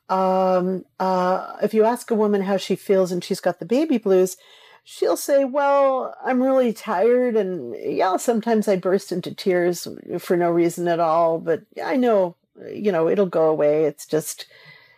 [0.10, 3.98] Um, uh, if you ask a woman how she feels and she's got the baby
[4.00, 4.38] blues,
[4.84, 7.36] she'll say, Well, I'm really tired.
[7.36, 9.88] And yeah, sometimes I burst into tears
[10.20, 11.40] for no reason at all.
[11.40, 12.36] But I know,
[12.70, 13.86] you know, it'll go away.
[13.86, 14.46] It's just,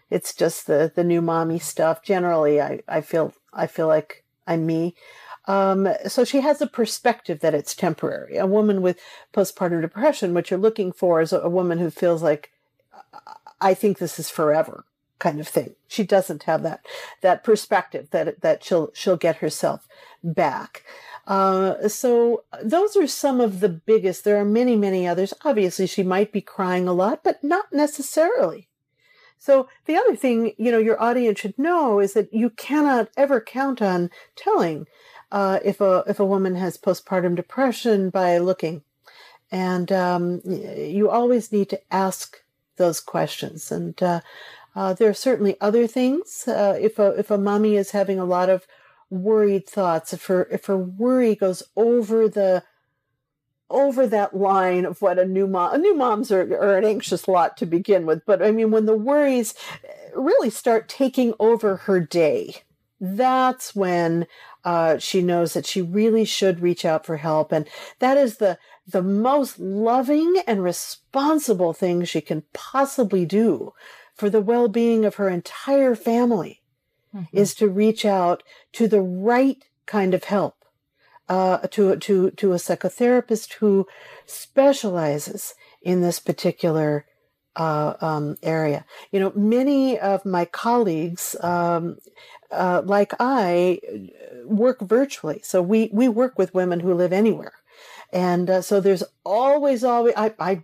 [0.10, 2.04] it's just the, the new mommy stuff.
[2.04, 4.96] Generally, I, I feel, I feel like I'm me.
[5.48, 8.38] Um, so she has a perspective that it's temporary.
[8.38, 9.00] A woman with
[9.32, 12.52] postpartum depression, what you're looking for is a, a woman who feels like,
[13.62, 14.86] I think this is forever
[15.20, 15.76] kind of thing.
[15.88, 16.86] She doesn't have that,
[17.22, 19.88] that perspective that, that she'll, she'll get herself
[20.24, 20.84] back.
[21.28, 24.24] Uh, so those are some of the biggest.
[24.24, 25.34] There are many, many others.
[25.44, 28.68] Obviously, she might be crying a lot, but not necessarily.
[29.38, 33.42] So the other thing, you know, your audience should know is that you cannot ever
[33.42, 34.88] count on telling
[35.32, 38.84] uh, if a if a woman has postpartum depression by looking,
[39.52, 42.44] and um, you always need to ask
[42.78, 43.72] those questions.
[43.72, 44.22] And uh,
[44.76, 46.48] uh, there are certainly other things.
[46.48, 48.68] Uh, if a if a mommy is having a lot of
[49.10, 52.64] worried thoughts, if her if her worry goes over the
[53.70, 57.28] over that line of what a new mom a new moms are, are an anxious
[57.28, 59.56] lot to begin with but i mean when the worries
[60.14, 62.56] really start taking over her day
[63.02, 64.26] that's when
[64.64, 67.68] uh, she knows that she really should reach out for help and
[68.00, 68.58] that is the
[68.88, 73.74] the most loving and responsible thing she can possibly do
[74.16, 76.62] for the well-being of her entire family
[77.14, 77.26] mm-hmm.
[77.38, 80.66] is to reach out to the right kind of help
[81.30, 83.88] uh, to to to a psychotherapist who
[84.26, 87.06] specializes in this particular
[87.56, 88.86] uh, um, area.
[89.12, 91.98] You know, many of my colleagues, um,
[92.52, 93.80] uh, like I,
[94.46, 95.42] work virtually.
[95.44, 97.54] So we we work with women who live anywhere,
[98.12, 100.64] and uh, so there's always always I I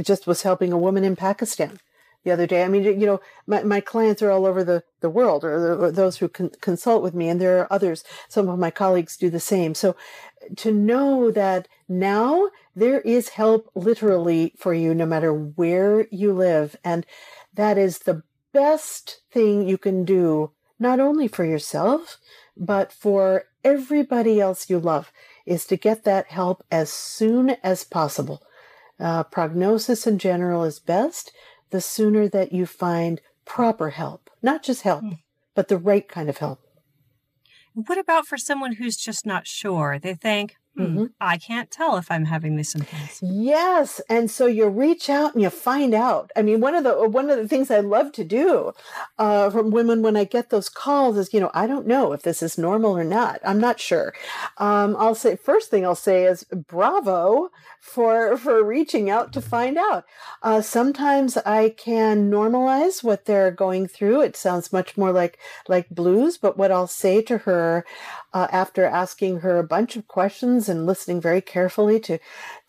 [0.00, 1.78] just was helping a woman in Pakistan
[2.24, 2.64] the other day.
[2.64, 5.90] I mean, you know, my, my clients are all over the, the world or, or
[5.90, 8.04] those who con- consult with me and there are others.
[8.28, 9.74] Some of my colleagues do the same.
[9.74, 9.96] So
[10.56, 16.76] to know that now there is help literally for you no matter where you live.
[16.84, 17.06] And
[17.54, 22.18] that is the best thing you can do, not only for yourself,
[22.56, 25.12] but for everybody else you love
[25.46, 28.42] is to get that help as soon as possible.
[29.00, 31.32] Uh, prognosis in general is best,
[31.70, 35.18] the sooner that you find proper help, not just help, mm.
[35.54, 36.60] but the right kind of help.
[37.74, 39.98] What about for someone who's just not sure?
[39.98, 41.04] They think, hmm, mm-hmm.
[41.20, 43.20] I can't tell if I'm having these symptoms.
[43.22, 46.30] Yes, and so you reach out and you find out.
[46.36, 48.72] I mean, one of the one of the things I love to do
[49.18, 52.22] uh, from women when I get those calls is, you know, I don't know if
[52.22, 53.40] this is normal or not.
[53.44, 54.14] I'm not sure.
[54.58, 59.78] Um, I'll say first thing I'll say is bravo for for reaching out to find
[59.78, 60.04] out.
[60.42, 64.20] Uh, sometimes I can normalize what they're going through.
[64.22, 65.38] It sounds much more like
[65.68, 67.84] like blues, but what I'll say to her
[68.32, 72.18] uh, after asking her a bunch of questions and listening very carefully to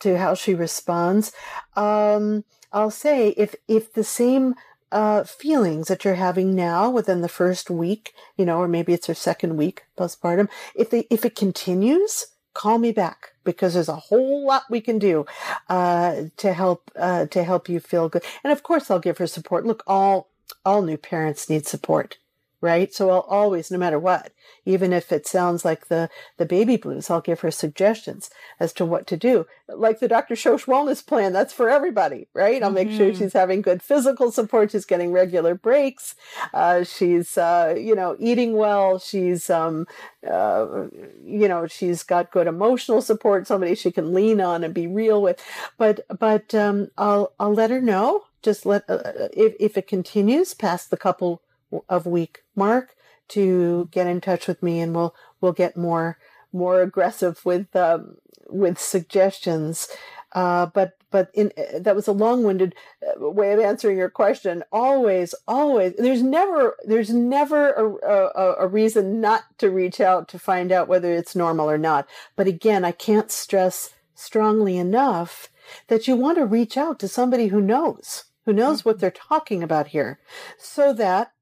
[0.00, 1.32] to how she responds,
[1.76, 4.54] um, I'll say if if the same
[4.92, 9.06] uh, feelings that you're having now within the first week, you know, or maybe it's
[9.06, 13.96] her second week postpartum, if they if it continues, call me back because there's a
[13.96, 15.26] whole lot we can do
[15.68, 18.24] uh, to help uh, to help you feel good.
[18.42, 19.66] And of course, I'll give her support.
[19.66, 20.30] Look, all
[20.64, 22.18] all new parents need support
[22.60, 22.92] right?
[22.92, 24.32] So I'll always, no matter what,
[24.64, 28.84] even if it sounds like the, the baby blues, I'll give her suggestions as to
[28.84, 29.46] what to do.
[29.68, 30.34] Like the Dr.
[30.34, 32.62] Shosh wellness plan, that's for everybody, right?
[32.62, 32.96] I'll make mm-hmm.
[32.96, 34.72] sure she's having good physical support.
[34.72, 36.14] She's getting regular breaks.
[36.52, 38.98] Uh, she's, uh, you know, eating well.
[38.98, 39.86] She's, um,
[40.28, 40.86] uh,
[41.24, 45.22] you know, she's got good emotional support, somebody she can lean on and be real
[45.22, 45.42] with.
[45.78, 48.24] But, but, um, I'll, I'll let her know.
[48.42, 51.42] Just let, uh, uh, if, if it continues past the couple
[51.88, 52.94] of week mark
[53.28, 56.18] to get in touch with me and we'll we'll get more
[56.52, 58.16] more aggressive with um,
[58.48, 59.88] with suggestions
[60.32, 64.62] uh, but but in, that was a long-winded uh, way of answering your question.
[64.70, 70.38] Always, always, there's never there's never a, a, a, reason not to reach out to
[70.38, 72.08] find out whether it's normal or not.
[72.36, 75.48] But again, I can't stress strongly enough
[75.88, 79.00] that you want to reach out to somebody who knows, who knows what mm-hmm.
[79.00, 80.20] they're talking about here,
[80.58, 81.32] so that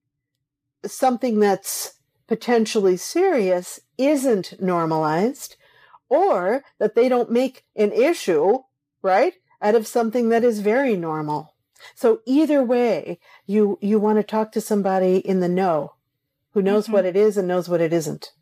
[0.85, 1.95] something that's
[2.26, 5.57] potentially serious isn't normalized
[6.09, 8.59] or that they don't make an issue,
[9.03, 11.55] right, out of something that is very normal.
[11.95, 15.95] So either way, you, you want to talk to somebody in the know
[16.53, 16.95] who knows mm-hmm.
[16.95, 18.33] what it is and knows what it isn't.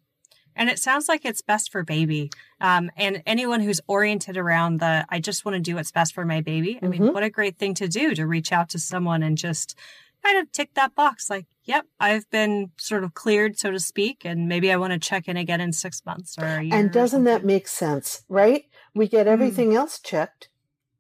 [0.55, 2.31] And it sounds like it's best for baby.
[2.61, 6.25] Um, and anyone who's oriented around the, I just want to do what's best for
[6.25, 6.79] my baby.
[6.83, 7.13] I mean, Mhm.
[7.13, 9.77] what a great thing to do to reach out to someone and just
[10.25, 14.25] kind of tick that box like, yep, I've been sort of cleared, so to speak.
[14.25, 16.75] And maybe I want to check in again in six months or a year.
[16.75, 18.65] And doesn't that make sense, right?
[18.95, 19.31] We get Mm.
[19.31, 20.49] everything else checked.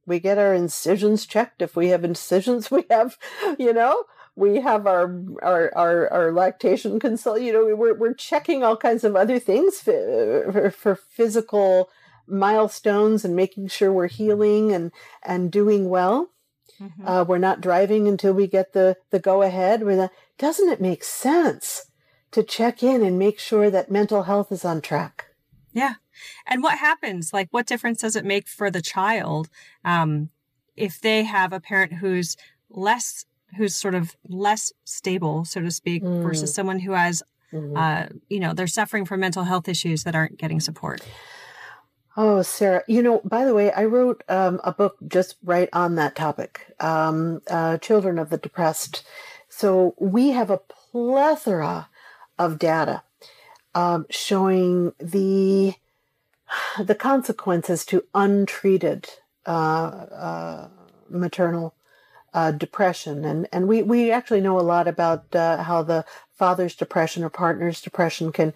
[0.04, 1.62] We get our incisions checked.
[1.62, 3.16] If we have incisions, we have,
[3.58, 4.04] you know,
[4.36, 7.40] we have our our our, our lactation consult.
[7.40, 11.88] You know, we're we're checking all kinds of other things for, for, for physical
[12.28, 14.92] milestones and making sure we're healing and
[15.22, 16.30] and doing well.
[16.80, 16.90] Mhm.
[17.06, 19.82] Uh, we're not driving until we get the the go ahead.
[19.82, 21.90] We're not, doesn't it make sense
[22.32, 25.26] to check in and make sure that mental health is on track?
[25.72, 25.94] Yeah.
[26.46, 27.32] And what happens?
[27.32, 29.48] Like, what difference does it make for the child
[29.84, 30.30] um,
[30.76, 32.36] if they have a parent who's
[32.70, 33.24] less,
[33.56, 36.22] who's sort of less stable, so to speak, Mm.
[36.22, 37.22] versus someone who has,
[37.52, 37.76] Mhm.
[37.76, 41.02] uh, you know, they're suffering from mental health issues that aren't getting support?
[42.18, 45.96] Oh, Sarah, you know, by the way, I wrote um, a book just right on
[45.96, 49.04] that topic um, uh, Children of the Depressed.
[49.56, 51.88] So we have a plethora
[52.38, 53.02] of data
[53.74, 55.76] um, showing the
[56.78, 59.08] the consequences to untreated
[59.46, 60.68] uh, uh,
[61.08, 61.74] maternal
[62.34, 66.04] uh, depression, and and we we actually know a lot about uh, how the
[66.34, 68.52] father's depression or partner's depression can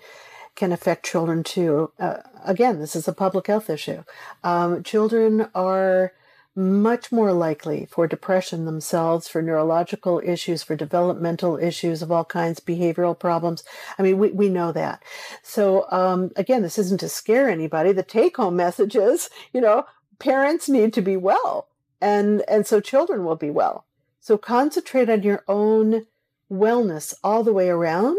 [0.54, 1.92] can affect children too.
[1.98, 4.04] Uh, again, this is a public health issue.
[4.44, 6.12] Um, children are
[6.60, 12.60] much more likely for depression themselves, for neurological issues, for developmental issues of all kinds,
[12.60, 13.64] behavioral problems.
[13.98, 15.02] I mean, we, we know that.
[15.42, 17.92] So, um, again, this isn't to scare anybody.
[17.92, 19.86] The take home message is, you know,
[20.18, 21.68] parents need to be well
[22.00, 23.86] and, and so children will be well.
[24.20, 26.06] So concentrate on your own
[26.52, 28.18] wellness all the way around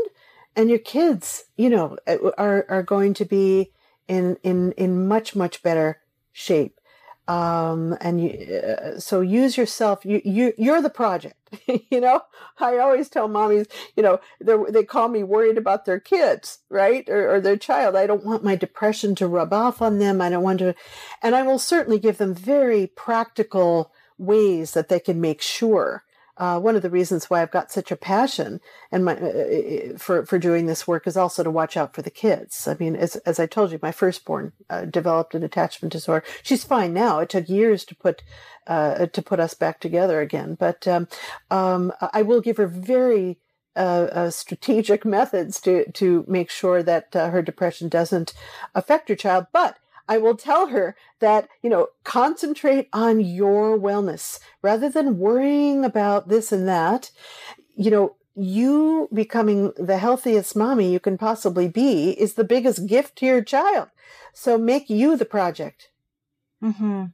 [0.55, 1.97] and your kids, you know,
[2.37, 3.71] are, are going to be
[4.07, 6.80] in, in, in much, much better shape
[7.27, 11.35] um and you uh, so use yourself you you you're the project
[11.91, 12.21] you know?
[12.59, 17.07] I always tell mommies you know they call me worried about their kids right?
[17.09, 17.95] Or, or their child.
[17.95, 20.21] I don't want my depression to rub off on them.
[20.21, 20.75] I don't want to
[21.21, 26.03] and i will certainly give them very practical ways that they can make sure
[26.41, 28.61] uh, one of the reasons why I've got such a passion
[28.91, 32.09] and my uh, for for doing this work is also to watch out for the
[32.09, 32.67] kids.
[32.67, 36.25] I mean, as as I told you, my firstborn uh, developed an attachment disorder.
[36.41, 37.19] She's fine now.
[37.19, 38.23] It took years to put
[38.65, 41.07] uh, to put us back together again, but um,
[41.51, 43.37] um, I will give her very
[43.75, 48.33] uh, uh, strategic methods to to make sure that uh, her depression doesn't
[48.73, 49.45] affect her child.
[49.53, 49.77] But
[50.11, 56.27] I will tell her that, you know, concentrate on your wellness rather than worrying about
[56.27, 57.11] this and that.
[57.77, 63.15] You know, you becoming the healthiest mommy you can possibly be is the biggest gift
[63.19, 63.87] to your child.
[64.33, 65.91] So make you the project.
[66.61, 67.05] Mm-hmm.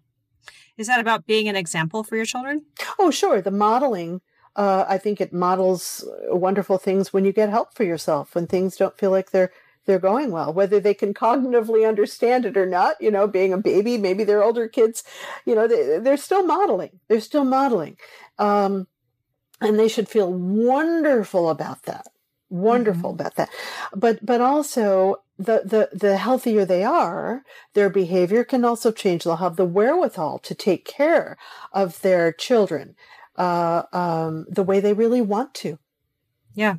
[0.79, 2.65] Is that about being an example for your children?
[2.97, 3.43] Oh, sure.
[3.43, 4.21] The modeling,
[4.55, 8.75] uh, I think it models wonderful things when you get help for yourself, when things
[8.75, 9.51] don't feel like they're
[9.87, 13.57] they're going well, whether they can cognitively understand it or not, you know, being a
[13.57, 15.03] baby, maybe they're older kids,
[15.45, 16.99] you know, they, they're still modeling.
[17.07, 17.97] They're still modeling.
[18.37, 18.87] Um,
[19.61, 22.07] and they should feel wonderful about that.
[22.49, 23.19] Wonderful Mm-hmm.
[23.19, 23.49] about that.
[23.95, 29.23] But, but also the, the, the healthier they are, their behavior can also change.
[29.23, 31.37] They'll have the wherewithal to take care
[31.73, 32.95] of their children,
[33.35, 35.79] uh, um, the way they really want to.
[36.53, 36.77] Yeah.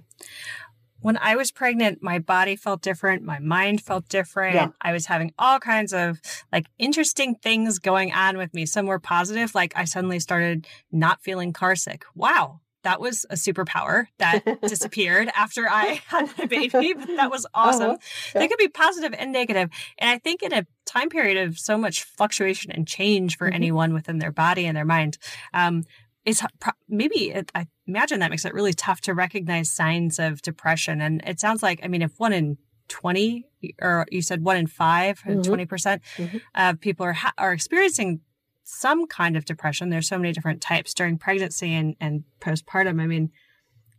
[1.00, 3.22] When I was pregnant, my body felt different.
[3.22, 4.54] My mind felt different.
[4.54, 4.68] Yeah.
[4.82, 6.20] I was having all kinds of
[6.52, 8.66] like interesting things going on with me.
[8.66, 9.54] Some were positive.
[9.54, 12.04] Like I suddenly started not feeling car sick.
[12.14, 12.60] Wow.
[12.84, 17.90] That was a superpower that disappeared after I had my baby, but that was awesome.
[17.90, 17.98] Uh-huh.
[18.34, 18.40] Yeah.
[18.40, 19.68] They could be positive and negative.
[19.98, 23.54] And I think in a time period of so much fluctuation and change for Mhm.
[23.54, 25.18] anyone within their body and their mind,
[25.52, 25.84] um,
[26.24, 26.42] it's
[26.88, 31.00] maybe it, I imagine that makes it really tough to recognize signs of depression.
[31.00, 32.58] And it sounds like, I mean, if one in
[32.88, 33.44] 20
[33.82, 35.42] or you said one in 5 Mhm.
[35.44, 36.40] 20% Mhm.
[36.54, 38.20] of people are, ha- are experiencing
[38.64, 39.88] some kind of depression.
[39.88, 43.00] There's so many different types during pregnancy and, and postpartum.
[43.00, 43.30] I mean,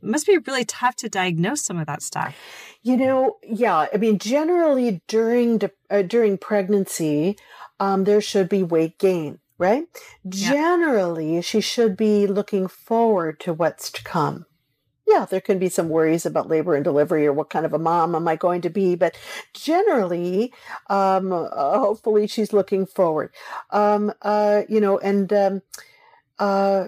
[0.01, 2.35] it must be really tough to diagnose some of that stuff.
[2.83, 3.87] You know, yeah.
[3.93, 7.35] I mean, generally during de- uh, during pregnancy,
[7.79, 9.86] um, there should be weight gain, right?
[10.24, 10.53] Yeah.
[10.53, 14.47] Generally, she should be looking forward to what's to come.
[15.07, 17.80] Yeah, there can be some worries about labor and delivery or what kind of a
[17.80, 19.18] mom am I going to be, but
[19.55, 20.53] generally,
[20.89, 23.34] um, uh, hopefully, she's looking forward.
[23.72, 25.62] Um, uh, you know, and um,
[26.39, 26.88] uh,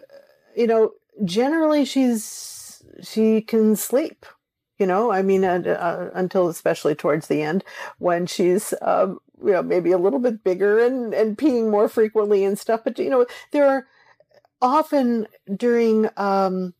[0.55, 0.91] you know,
[1.25, 4.25] generally, she's she can sleep
[4.79, 7.63] You know, I mean, uh, uh, until especially towards the end
[7.99, 12.43] when she's, um, you know, maybe a little bit bigger and, and peeing more frequently
[12.43, 12.81] and stuff.
[12.83, 13.87] But, you know, there are
[14.61, 16.73] often during, um,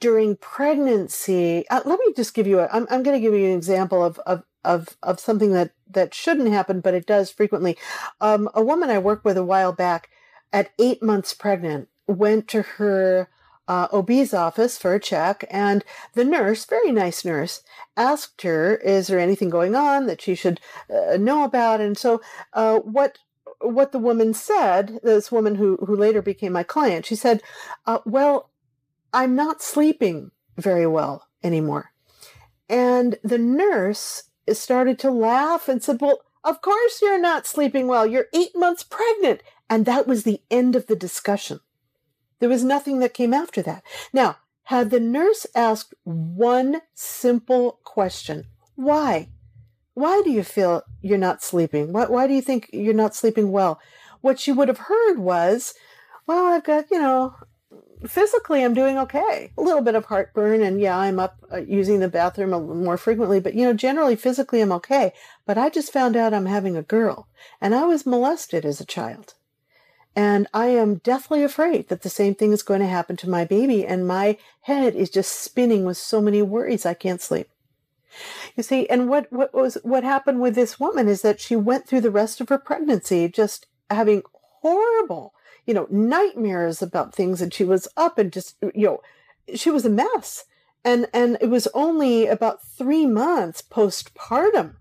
[0.00, 3.46] during pregnancy, uh, let me just give you a, I'm, I'm going to give you
[3.46, 7.76] an example of, of, of, of something that, that shouldn't happen, but it does frequently.
[8.20, 10.10] Um, a woman I worked with a while back
[10.52, 13.28] at eight months pregnant went to her
[13.72, 17.62] uh, OB's office for a check, and the nurse, very nice nurse,
[17.96, 20.60] asked her, "Is there anything going on that she should
[20.90, 22.20] uh, know about?" And so,
[22.52, 23.18] uh, what
[23.60, 27.42] what the woman said, this woman who who later became my client, she said,
[27.86, 28.50] uh, "Well,
[29.14, 31.92] I'm not sleeping very well anymore,"
[32.68, 38.04] and the nurse started to laugh and said, "Well." Of course, you're not sleeping well.
[38.04, 39.44] You're eight months pregnant.
[39.70, 41.60] And that was the end of the discussion.
[42.42, 43.84] There was nothing that came after that.
[44.12, 49.28] Now, had the nurse asked one simple question, why?
[49.94, 51.92] Why do you feel you're not sleeping?
[51.92, 53.78] Why, why do you think you're not sleeping well?
[54.22, 55.74] What she would have heard was,
[56.26, 57.36] well, I've got, you know,
[58.08, 59.52] physically I'm doing okay.
[59.56, 62.50] A little bit of heartburn and yeah, I'm up uh, using the bathroom
[62.82, 65.12] more frequently, but you know, generally physically I'm okay.
[65.46, 67.28] But I just found out I'm having a girl
[67.60, 69.34] and I was molested as a child.
[70.14, 73.44] And I am deathly afraid that the same thing is going to happen to my
[73.44, 73.86] baby.
[73.86, 77.48] And my head is just spinning with so many worries I can't sleep.
[78.54, 81.86] You see, and what, what was, what happened with this woman is that she went
[81.86, 84.22] through the rest of her pregnancy just having
[84.60, 85.32] horrible,
[85.64, 87.40] you know, nightmares about things.
[87.40, 89.00] And she was up and just, you know,
[89.54, 90.44] she was a mess.
[90.84, 94.74] And, and it was only about three months postpartum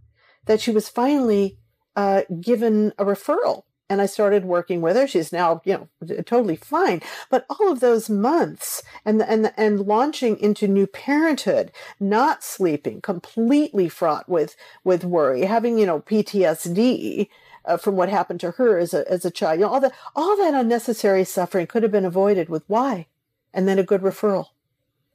[0.46, 1.58] that she was finally
[1.96, 5.06] uh, given a referral and I started working with her.
[5.06, 7.02] She's now, you know, totally fine.
[7.30, 13.90] But all of those months and and and launching into new parenthood, not sleeping, completely
[13.90, 17.28] fraught with with worry, having you know PTSD.
[17.64, 19.94] Uh, from what happened to her as a as a child, you know, all that
[20.16, 23.06] all that unnecessary suffering could have been avoided with why,
[23.54, 24.48] and then a good referral.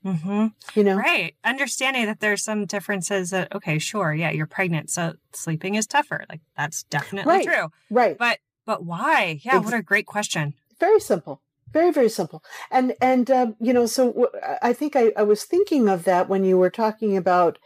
[0.05, 0.47] Mm-hmm.
[0.79, 1.35] You know, right?
[1.43, 3.31] Understanding that there's some differences.
[3.31, 6.24] That okay, sure, yeah, you're pregnant, so sleeping is tougher.
[6.29, 7.45] Like that's definitely right.
[7.45, 7.72] true.
[7.91, 8.16] Right.
[8.16, 9.41] But but why?
[9.43, 10.55] Yeah, what a great question.
[10.79, 11.41] Very simple.
[11.73, 12.43] Very, very simple.
[12.71, 14.31] And, and, um, you know, so
[14.62, 17.59] I think I, I was thinking of that when you were talking about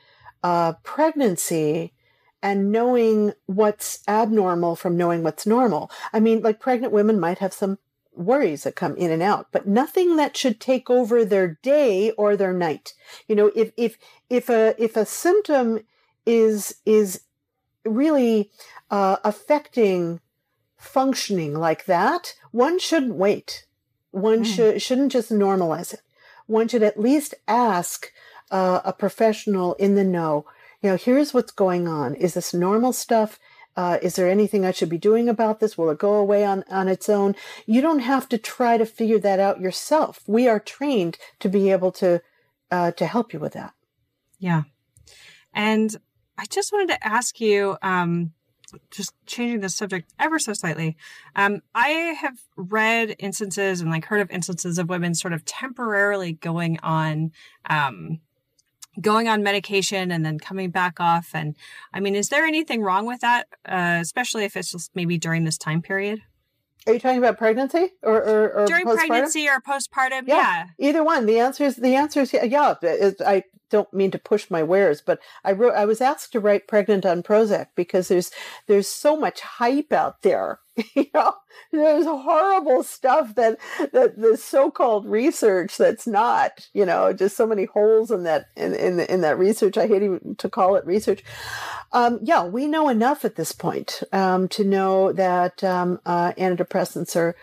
[0.42, 1.92] uh, pregnancy
[2.42, 5.90] and knowing what's abnormal from knowing what's normal.
[6.12, 7.78] I mean, like pregnant women might have some
[8.14, 12.36] worries that come in and out, but nothing that should take over their day or
[12.36, 12.94] their night.
[13.28, 13.98] You know, if, if,
[14.28, 15.80] if a, if a symptom
[16.26, 17.22] is, is
[17.84, 18.50] really
[18.90, 20.20] uh, affecting
[20.80, 23.66] functioning like that, one shouldn't wait.
[24.10, 24.46] One mm.
[24.46, 26.00] should, shouldn't just normalize it.
[26.46, 28.10] One should at least ask
[28.50, 30.46] uh, a professional in the know,
[30.82, 32.14] you know, here's what's going on.
[32.14, 33.38] Is this normal stuff?
[33.76, 35.78] Uh, is there anything I should be doing about this?
[35.78, 37.36] Will it go away on, on its own?
[37.66, 40.22] You don't have to try to figure that out yourself.
[40.26, 42.22] We are trained to be able to,
[42.70, 43.74] uh, to help you with that.
[44.38, 44.62] Yeah.
[45.52, 45.94] And
[46.36, 48.32] I just wanted to ask you, um,
[48.90, 50.96] just changing the subject ever so slightly.
[51.36, 51.88] Um, I
[52.20, 57.32] have read instances and like heard of instances of women sort of temporarily going on,
[57.68, 58.20] um,
[59.00, 61.30] going on medication and then coming back off.
[61.34, 61.56] And
[61.92, 63.46] I mean, is there anything wrong with that?
[63.64, 66.22] Uh, especially if it's just maybe during this time period?
[66.86, 70.26] Are you talking about pregnancy or, or, or during pregnancy or postpartum?
[70.26, 70.36] Yeah.
[70.36, 70.66] yeah.
[70.78, 71.26] either one.
[71.26, 72.44] The answer is the answer is yeah.
[72.44, 72.74] yeah.
[73.26, 76.68] I don't mean to push my wares, but I wrote, I was asked to write
[76.68, 78.30] pregnant on Prozac because there's,
[78.66, 80.60] there's so much hype out there.
[80.94, 81.34] you know,
[81.72, 83.58] there's horrible stuff that,
[83.92, 88.74] that the so-called research that's not, you know, just so many holes in that, in,
[88.74, 89.76] in, in that research.
[89.76, 91.22] I hate even to call it research.
[91.92, 97.16] Um, yeah, we know enough at this point, um, to know that, um, uh, antidepressants
[97.16, 97.34] are,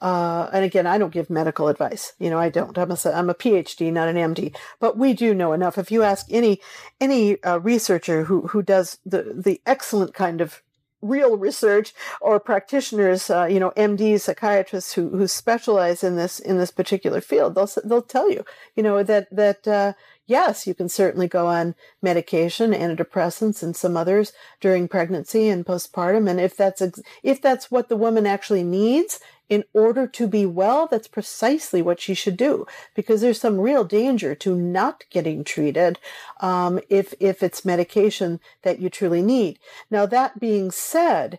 [0.00, 2.12] uh, and again, I don't give medical advice.
[2.18, 2.76] You know, I don't.
[2.76, 4.54] I'm a, I'm a PhD, not an MD.
[4.78, 5.78] But we do know enough.
[5.78, 6.60] If you ask any
[7.00, 10.62] any uh, researcher who who does the the excellent kind of
[11.04, 16.58] real research or practitioners, uh, you know, MDs, psychiatrists who who specialize in this in
[16.58, 18.44] this particular field, they'll they'll tell you,
[18.74, 19.92] you know, that that uh,
[20.26, 26.28] yes, you can certainly go on medication, antidepressants, and some others during pregnancy and postpartum,
[26.28, 30.46] and if that's ex- if that's what the woman actually needs, in order to be
[30.46, 35.44] well, that's precisely what she should do because there's some real danger to not getting
[35.44, 35.98] treated
[36.40, 39.58] um, if if it's medication that you truly need.
[39.90, 41.38] Now that being said,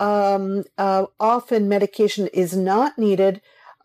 [0.00, 3.40] um, uh, often medication is not needed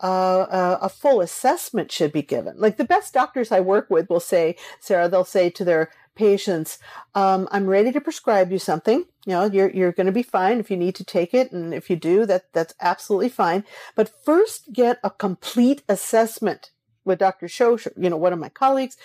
[0.07, 2.55] uh, a full assessment should be given.
[2.57, 6.79] Like the best doctors I work with will say, Sarah, they'll say to their patients,
[7.15, 9.05] um, I'm ready to prescribe you something.
[9.25, 11.51] You know, you're, you're going to be fine if you need to take it.
[11.51, 13.63] And if you do, that, that's absolutely fine.
[13.95, 16.71] But first get a complete assessment
[17.09, 17.47] with Dr.
[17.47, 18.95] Shosh, you know, one of my colleagues,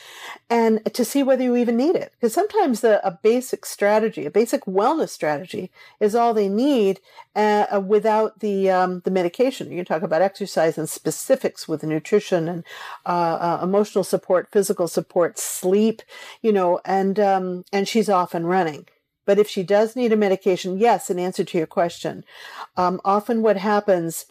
[0.48, 2.12] and to see whether you even need it.
[2.12, 7.00] Because sometimes the, a basic strategy, a basic wellness strategy, is all they need
[7.34, 9.70] uh, uh, without the um, the medication.
[9.70, 12.64] You can talk about exercise and specifics with nutrition and
[13.06, 16.02] uh, uh, emotional support, physical support, sleep,
[16.42, 18.86] you know, and um, and she's off and running.
[19.26, 22.24] But if she does need a medication, yes, in answer to your question,
[22.76, 24.26] um, often what happens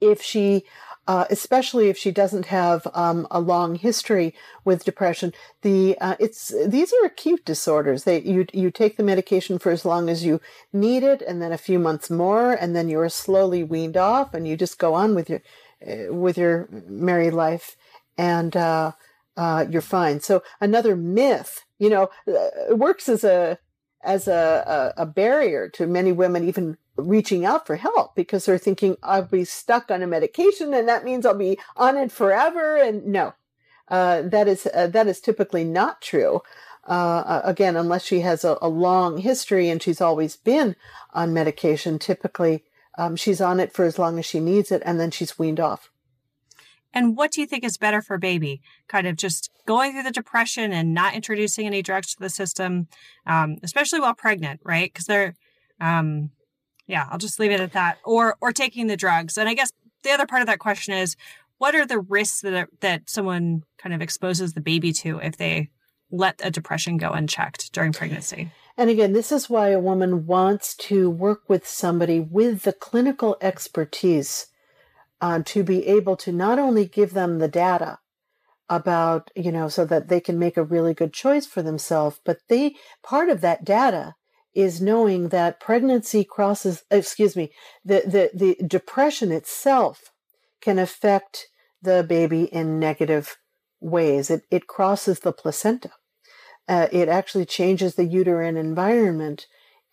[0.00, 0.64] if she
[1.06, 4.34] uh, especially if she doesn't have um, a long history
[4.64, 5.32] with depression.
[5.62, 8.04] The uh, it's these are acute disorders.
[8.04, 10.40] They you you take the medication for as long as you
[10.72, 14.34] need it, and then a few months more, and then you are slowly weaned off,
[14.34, 15.42] and you just go on with your
[15.86, 17.76] uh, with your merry life,
[18.16, 18.92] and uh,
[19.36, 20.20] uh, you're fine.
[20.20, 22.08] So another myth, you know,
[22.70, 23.58] works as a
[24.04, 28.58] as a, a, a barrier to many women even reaching out for help because they're
[28.58, 32.76] thinking I'll be stuck on a medication and that means I'll be on it forever.
[32.76, 33.34] And no,
[33.88, 36.42] uh, that is uh, that is typically not true.
[36.86, 40.76] Uh, again, unless she has a, a, long history and she's always been
[41.14, 42.62] on medication, typically
[42.98, 45.58] um, she's on it for as long as she needs it and then she's weaned
[45.58, 45.90] off.
[46.94, 48.62] And what do you think is better for baby?
[48.88, 52.86] Kind of just going through the depression and not introducing any drugs to the system,
[53.26, 54.90] um, especially while pregnant, right?
[54.90, 55.34] Because they're
[55.80, 56.30] um,
[56.86, 57.98] yeah, I'll just leave it at that.
[58.04, 59.36] Or or taking the drugs.
[59.36, 59.72] And I guess
[60.02, 61.16] the other part of that question is
[61.58, 65.70] what are the risks that that someone kind of exposes the baby to if they
[66.10, 68.52] let a depression go unchecked during pregnancy?
[68.76, 73.36] And again, this is why a woman wants to work with somebody with the clinical
[73.40, 74.48] expertise
[75.24, 77.98] uh, to be able to not only give them the data
[78.68, 82.40] about, you know, so that they can make a really good choice for themselves, but
[82.50, 84.16] they, part of that data
[84.54, 87.50] is knowing that pregnancy crosses, excuse me,
[87.82, 90.12] the, the, the depression itself
[90.60, 91.46] can affect
[91.80, 93.38] the baby in negative
[93.80, 94.30] ways.
[94.30, 95.92] It, it crosses the placenta.
[96.68, 99.46] Uh, it actually changes the uterine environment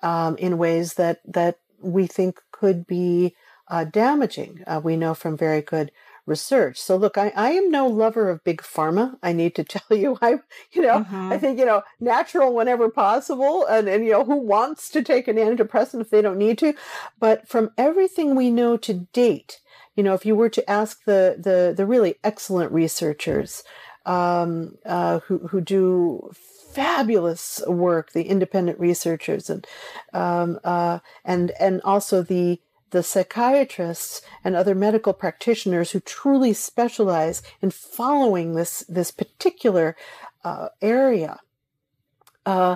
[0.04, 3.34] um, in ways that, that we think could be
[3.72, 4.64] uh, damaging.
[4.68, 5.92] Uh, we know from very good
[6.26, 6.80] research.
[6.80, 9.18] So look, I, I am no lover of big pharma.
[9.24, 10.40] I need to tell you, I,
[10.72, 11.32] you know, mm-hmm.
[11.32, 13.66] I think, you know, natural whenever possible.
[13.66, 16.74] And, and, you know, who wants to take an antidepressant if they don't need to?
[17.20, 19.62] But from everything we know to date,
[19.96, 23.64] you know, if you were to ask the, the, the really excellent researchers,
[24.06, 26.32] um, uh, who, who do
[26.74, 29.68] fabulous work, the independent researchers and,
[30.14, 32.60] um, uh, and, and also the,
[32.92, 39.96] the psychiatrists and other medical practitioners who truly specialize in following this this particular
[40.44, 41.40] uh, area,
[42.46, 42.76] uh,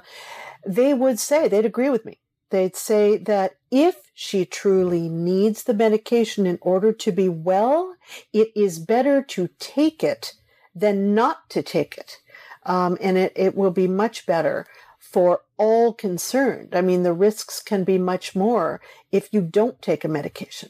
[0.66, 2.20] they would say they'd agree with me.
[2.50, 7.96] They'd say that if she truly needs the medication in order to be well,
[8.32, 10.36] it is better to take it
[10.74, 12.20] than not to take it.
[12.64, 14.66] Um, and it, it will be much better
[15.00, 16.76] for all concerned.
[16.76, 18.82] I mean, the risks can be much more
[19.12, 20.70] if you don't take a medication.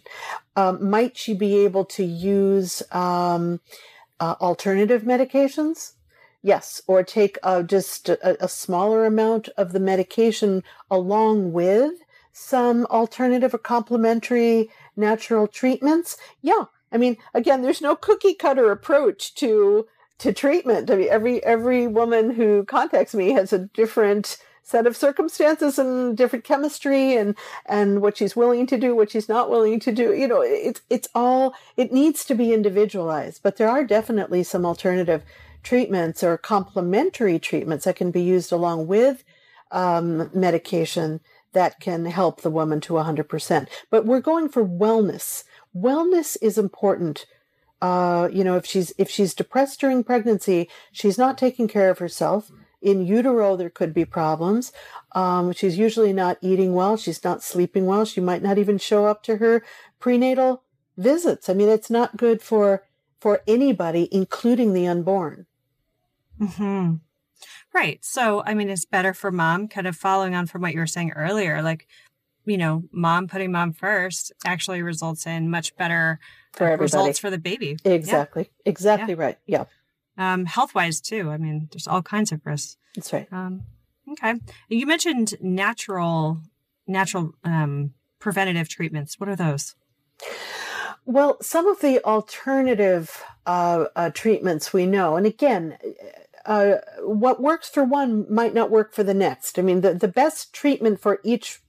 [0.56, 3.60] Um, might she be able to use um,
[4.20, 5.94] uh, alternative medications?
[6.42, 11.94] Yes, or take uh, just a, a smaller amount of the medication along with
[12.32, 16.18] some alternative or complementary natural treatments.
[16.42, 20.90] Yeah, I mean, again, there's no cookie cutter approach to to treatment.
[20.90, 26.18] I mean, every every woman who contacts me has a different set of circumstances and
[26.18, 27.36] different chemistry and
[27.68, 30.14] and what she's willing to do, what she's not willing to do.
[30.14, 33.42] You know, it's it's all it needs to be individualized.
[33.44, 35.24] But there are definitely some alternative
[35.64, 39.24] treatments or complementary treatments that can be used along with
[39.72, 41.22] um, medication
[41.54, 43.68] that can help the woman to 100%.
[43.90, 45.46] But we're going for wellness.
[45.76, 47.26] Wellness is important
[47.82, 52.00] uh, you know, if she's if she's depressed during pregnancy, she's not taking care of
[52.00, 52.50] herself.
[52.86, 54.72] In utero, there could be problems.
[55.14, 56.98] Um, she's usually not eating well.
[56.98, 58.06] She's not sleeping well.
[58.06, 59.64] She might not even show up to her
[60.00, 60.62] prenatal
[60.96, 61.50] visits.
[61.50, 62.84] I mean, it's not good for
[63.20, 65.48] for anybody, including the unborn.
[66.40, 66.96] Hmm.
[67.74, 68.06] Right.
[68.06, 69.68] So, I mean, it's better for mom.
[69.68, 71.88] Kind of following on from what you were saying earlier, like
[72.46, 76.20] you know, mom putting mom first actually results in much better
[76.54, 76.84] for everybody.
[76.84, 77.78] results for the baby.
[77.84, 78.44] Exactly.
[78.44, 78.70] Yeah.
[78.70, 79.22] Exactly yeah.
[79.22, 79.38] right.
[79.46, 79.66] Yeah.
[80.18, 81.30] Um, health wise too.
[81.30, 82.78] I mean, there's all kinds of risks.
[82.96, 83.28] That's right.
[83.32, 83.64] Um,
[84.12, 84.36] okay.
[84.70, 86.40] You mentioned natural,
[86.88, 89.20] natural, um, preventative treatments.
[89.20, 89.76] What are those?
[91.06, 95.78] Well, some of the alternative uh, uh, treatments we know, and again,
[96.46, 99.60] uh, what works for one might not work for the next.
[99.60, 101.62] I mean, the, the best treatment for each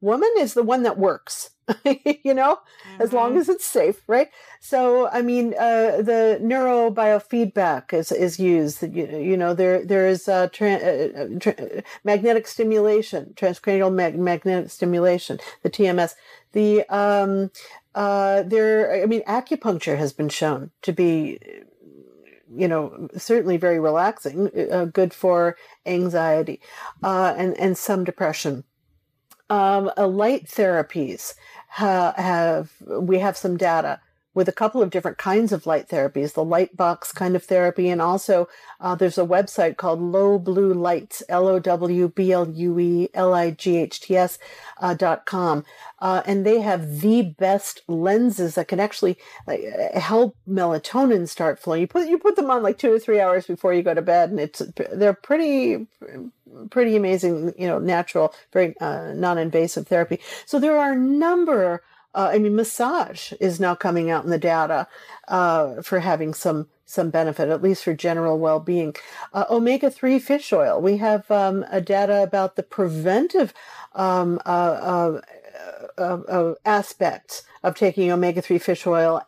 [0.00, 1.50] woman is the one that works.
[2.24, 3.02] you know, mm-hmm.
[3.02, 3.40] as long mm-hmm.
[3.40, 4.28] as it's safe, right?
[4.60, 8.82] So, I mean, uh, the neurobiofeedback is is used.
[8.82, 14.70] You, you know, there there is uh, tra- uh, tra- magnetic stimulation, transcranial mag- magnetic
[14.70, 16.14] stimulation, the TMS.
[16.52, 17.50] The um,
[17.94, 21.38] uh, there, I mean, acupuncture has been shown to be
[22.52, 25.56] you know, certainly very relaxing, uh, good for
[25.86, 26.60] anxiety,
[27.02, 28.64] uh, and and some depression.
[29.48, 31.34] Um, light therapies
[31.70, 34.00] ha- have we have some data
[34.32, 37.88] with a couple of different kinds of light therapies, the light box kind of therapy,
[37.88, 38.48] and also
[38.80, 43.08] uh, there's a website called Low Blue Lights, L O W B L U E
[43.12, 44.38] L I G H T S
[44.80, 45.64] uh, dot com,
[45.98, 49.62] uh, and they have the best lenses that can actually like,
[49.94, 51.80] help melatonin start flowing.
[51.80, 54.02] You put you put them on like two or three hours before you go to
[54.02, 54.62] bed, and it's
[54.92, 55.86] they're pretty
[56.70, 60.18] pretty amazing, you know, natural, very uh, non-invasive therapy.
[60.46, 61.82] So there are a number
[62.14, 64.88] uh, I mean, massage is now coming out in the data
[65.28, 68.96] uh, for having some some benefit, at least for general well-being.
[69.32, 70.80] Uh, omega three fish oil.
[70.80, 73.54] We have um, a data about the preventive
[73.94, 75.20] um, uh,
[75.96, 79.22] uh, uh, aspects of taking omega three fish oil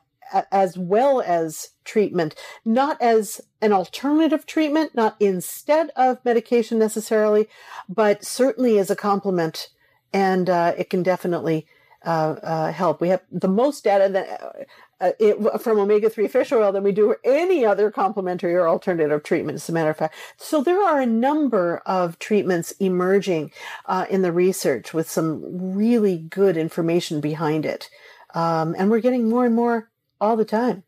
[0.51, 7.47] as well as treatment, not as an alternative treatment, not instead of medication necessarily,
[7.87, 9.69] but certainly as a complement.
[10.11, 11.67] And it can definitely
[12.05, 13.01] uh, uh, help.
[13.01, 14.67] We have the most data that,
[15.01, 19.23] uh, it, from omega 3 fish oil than we do any other complementary or alternative
[19.23, 20.15] treatment, as a matter of fact.
[20.37, 23.53] So there are a number of treatments emerging
[23.87, 27.89] uh, in the research with some really good information behind it.
[28.35, 29.91] Um, and we're getting more and more
[30.21, 30.85] all the time.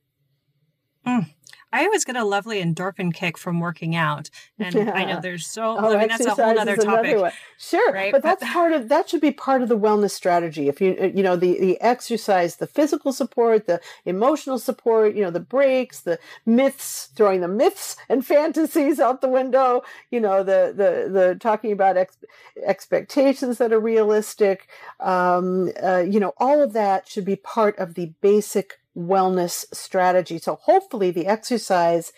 [1.06, 1.33] Mm.
[1.74, 4.30] I always get a lovely endorphin kick from working out.
[4.56, 4.92] And yeah.
[4.92, 7.34] I know there's so, oh, I mean, that's a whole other topic.
[7.58, 7.92] Sure.
[7.92, 8.12] Right?
[8.12, 10.68] But that's part of, that should be part of the wellness strategy.
[10.68, 15.32] If you, you know, the, the exercise, the physical support, the emotional support, you know,
[15.32, 20.72] the breaks, the myths, throwing the myths and fantasies out the window, you know, the,
[20.74, 22.16] the, the talking about ex-
[22.64, 24.68] expectations that are realistic,
[25.00, 30.38] um, uh, you know, all of that should be part of the basic wellness strategy.
[30.38, 32.12] So hopefully the exercise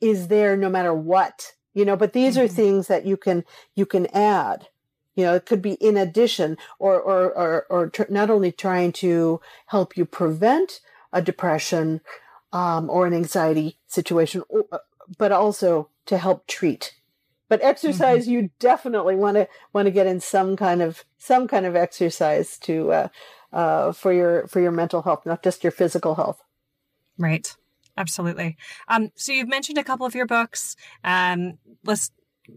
[0.00, 2.44] is there no matter what, you know, but these mm-hmm.
[2.44, 4.68] are things that you can, you can add.
[5.14, 8.92] You know, it could be in addition or, or, or, or tr- not only trying
[8.92, 10.80] to help you prevent
[11.12, 12.00] a depression,
[12.52, 14.78] um, or an anxiety situation, uh,
[15.18, 16.94] but also to help treat.
[17.48, 18.32] But exercise, mm-hmm.
[18.32, 22.58] you definitely want to want to get in some kind of some kind of exercise
[22.60, 23.08] to uh,
[23.52, 26.42] uh, for your for your mental health, not just your physical health.
[27.18, 27.54] Right.
[27.96, 28.56] Absolutely.
[28.88, 30.76] Um, so you've mentioned a couple of your books.
[31.04, 32.10] Um, let's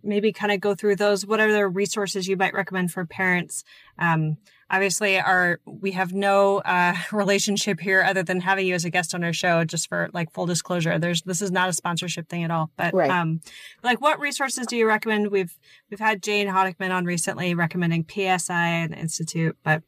[0.04, 1.26] maybe kind of go through those.
[1.26, 3.64] What are the resources you might recommend for parents?
[4.00, 4.38] Um,
[4.70, 9.14] obviously, our we have no uh, relationship here other than having you as a guest
[9.14, 9.66] on our show.
[9.66, 12.72] Just for like full disclosure, there's this is not a sponsorship thing at all.
[12.78, 13.12] But right.
[13.12, 13.41] um,
[13.84, 15.32] like, what resources do you recommend?
[15.32, 15.58] We've
[15.89, 19.84] we've had Jane Honikman on recently recommending PSI and the Institute, but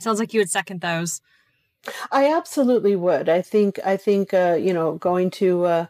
[0.00, 1.20] Sounds like you would second those.
[2.10, 3.28] I absolutely would.
[3.28, 5.86] I think I think uh, you know going to uh,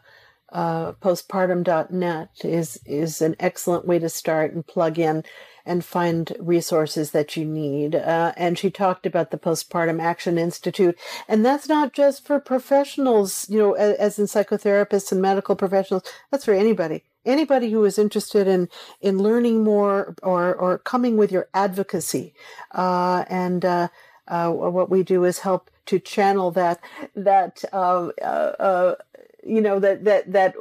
[0.51, 5.23] uh, postpartum.net is is an excellent way to start and plug in
[5.65, 7.93] and find resources that you need.
[7.93, 10.97] Uh, and she talked about the Postpartum Action Institute,
[11.27, 16.03] and that's not just for professionals, you know, as, as in psychotherapists and medical professionals.
[16.31, 18.69] That's for anybody anybody who is interested in
[19.01, 22.33] in learning more or or coming with your advocacy
[22.71, 23.87] uh, and uh,
[24.27, 26.79] uh, what we do is help to channel that
[27.15, 28.95] that um, uh, uh,
[29.43, 30.55] you know that that that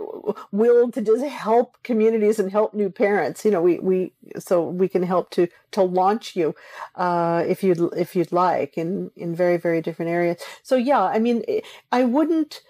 [0.50, 3.44] will to just help communities and help new parents.
[3.44, 6.54] You know we we so we can help to to launch you
[6.96, 10.38] uh, if you'd if you'd like in in very very different areas.
[10.62, 11.44] So yeah i mean
[11.92, 12.62] i wouldn't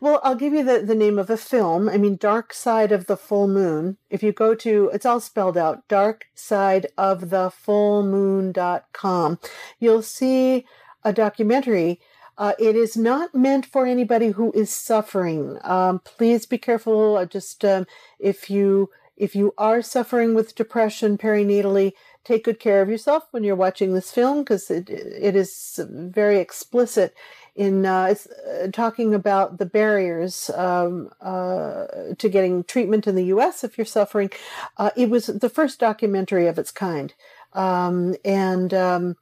[0.00, 1.88] well, I'll give you the, the name of a film.
[1.88, 3.96] I mean, Dark Side of the Full Moon.
[4.10, 9.38] If you go to, it's all spelled out, dark side of the full moon.com,
[9.78, 10.66] you'll see
[11.04, 12.00] a documentary.
[12.38, 15.58] Uh, it is not meant for anybody who is suffering.
[15.62, 17.24] Um, please be careful.
[17.26, 17.86] Just um,
[18.18, 21.92] if you if you are suffering with depression perinatally,
[22.24, 26.38] take good care of yourself when you're watching this film because it it is very
[26.38, 27.14] explicit
[27.54, 31.86] in uh, it's uh, talking about the barriers um, uh,
[32.18, 33.62] to getting treatment in the U.S.
[33.62, 34.30] if you're suffering.
[34.78, 37.12] Uh, it was the first documentary of its kind,
[37.52, 39.16] um, and um,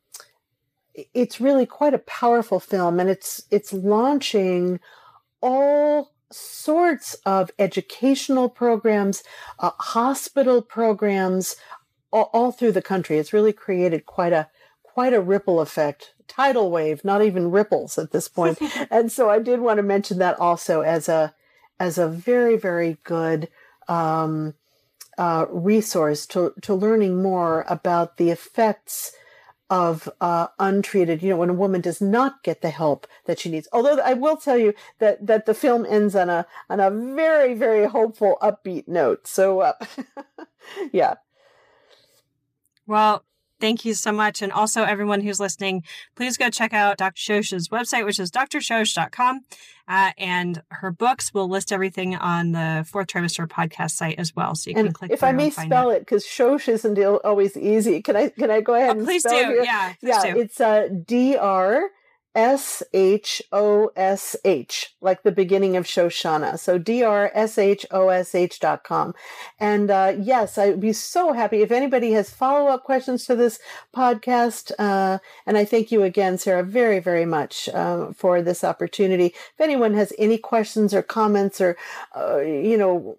[1.12, 4.78] it's really quite a powerful film, and it's it's launching
[5.40, 9.24] all sorts of educational programs,
[9.58, 11.56] uh, hospital programs,
[12.12, 13.18] all, all through the country.
[13.18, 14.48] It's really created quite a
[14.82, 18.58] quite a ripple effect tidal wave, not even ripples at this point.
[18.90, 21.34] and so I did want to mention that also as a
[21.78, 23.48] as a very very good
[23.88, 24.54] um,
[25.18, 29.12] uh, resource to to learning more about the effects
[29.68, 31.22] of uh, untreated.
[31.22, 33.68] You know, when a woman does not get the help that she needs.
[33.72, 37.54] Although I will tell you that that the film ends on a on a very
[37.54, 39.26] very hopeful upbeat note.
[39.26, 39.72] So uh,
[40.92, 41.14] yeah.
[42.90, 43.24] Well,
[43.60, 44.40] Thank you so much.
[44.40, 45.84] And also, everyone who's listening,
[46.16, 47.20] please go check out Dr.
[47.20, 49.40] Shosh's website, which is drshosh.com.
[49.86, 54.54] Uh, and her books will list everything on the fourth trimester podcast site as well.
[54.54, 58.00] So you and can click If I may spell it, because Shosh isn't always easy.
[58.00, 59.34] Can I can I go ahead oh, and please do.
[59.34, 59.92] It yeah.
[60.00, 60.32] Yeah.
[60.32, 60.40] Do.
[60.40, 61.90] It's uh, D R
[62.34, 66.58] S H O S H, like the beginning of Shoshana.
[66.58, 69.14] So D R S H O S H dot com.
[69.58, 73.58] And uh, yes, I'd be so happy if anybody has follow up questions to this
[73.94, 74.70] podcast.
[74.78, 79.26] Uh, and I thank you again, Sarah, very, very much uh, for this opportunity.
[79.26, 81.76] If anyone has any questions or comments or,
[82.16, 83.18] uh, you know,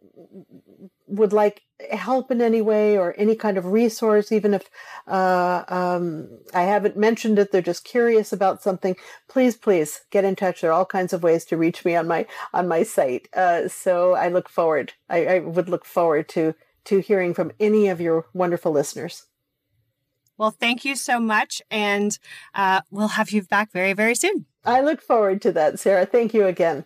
[1.07, 4.69] would like help in any way or any kind of resource, even if
[5.07, 8.95] uh, um, I haven't mentioned it, they're just curious about something.
[9.27, 10.61] Please, please get in touch.
[10.61, 13.27] There are all kinds of ways to reach me on my on my site.
[13.34, 14.93] Uh, so I look forward.
[15.09, 16.55] I, I would look forward to
[16.86, 19.25] to hearing from any of your wonderful listeners.
[20.38, 22.17] Well, thank you so much, and
[22.55, 24.45] uh, we'll have you back very, very soon.
[24.65, 26.05] I look forward to that, Sarah.
[26.05, 26.86] Thank you again.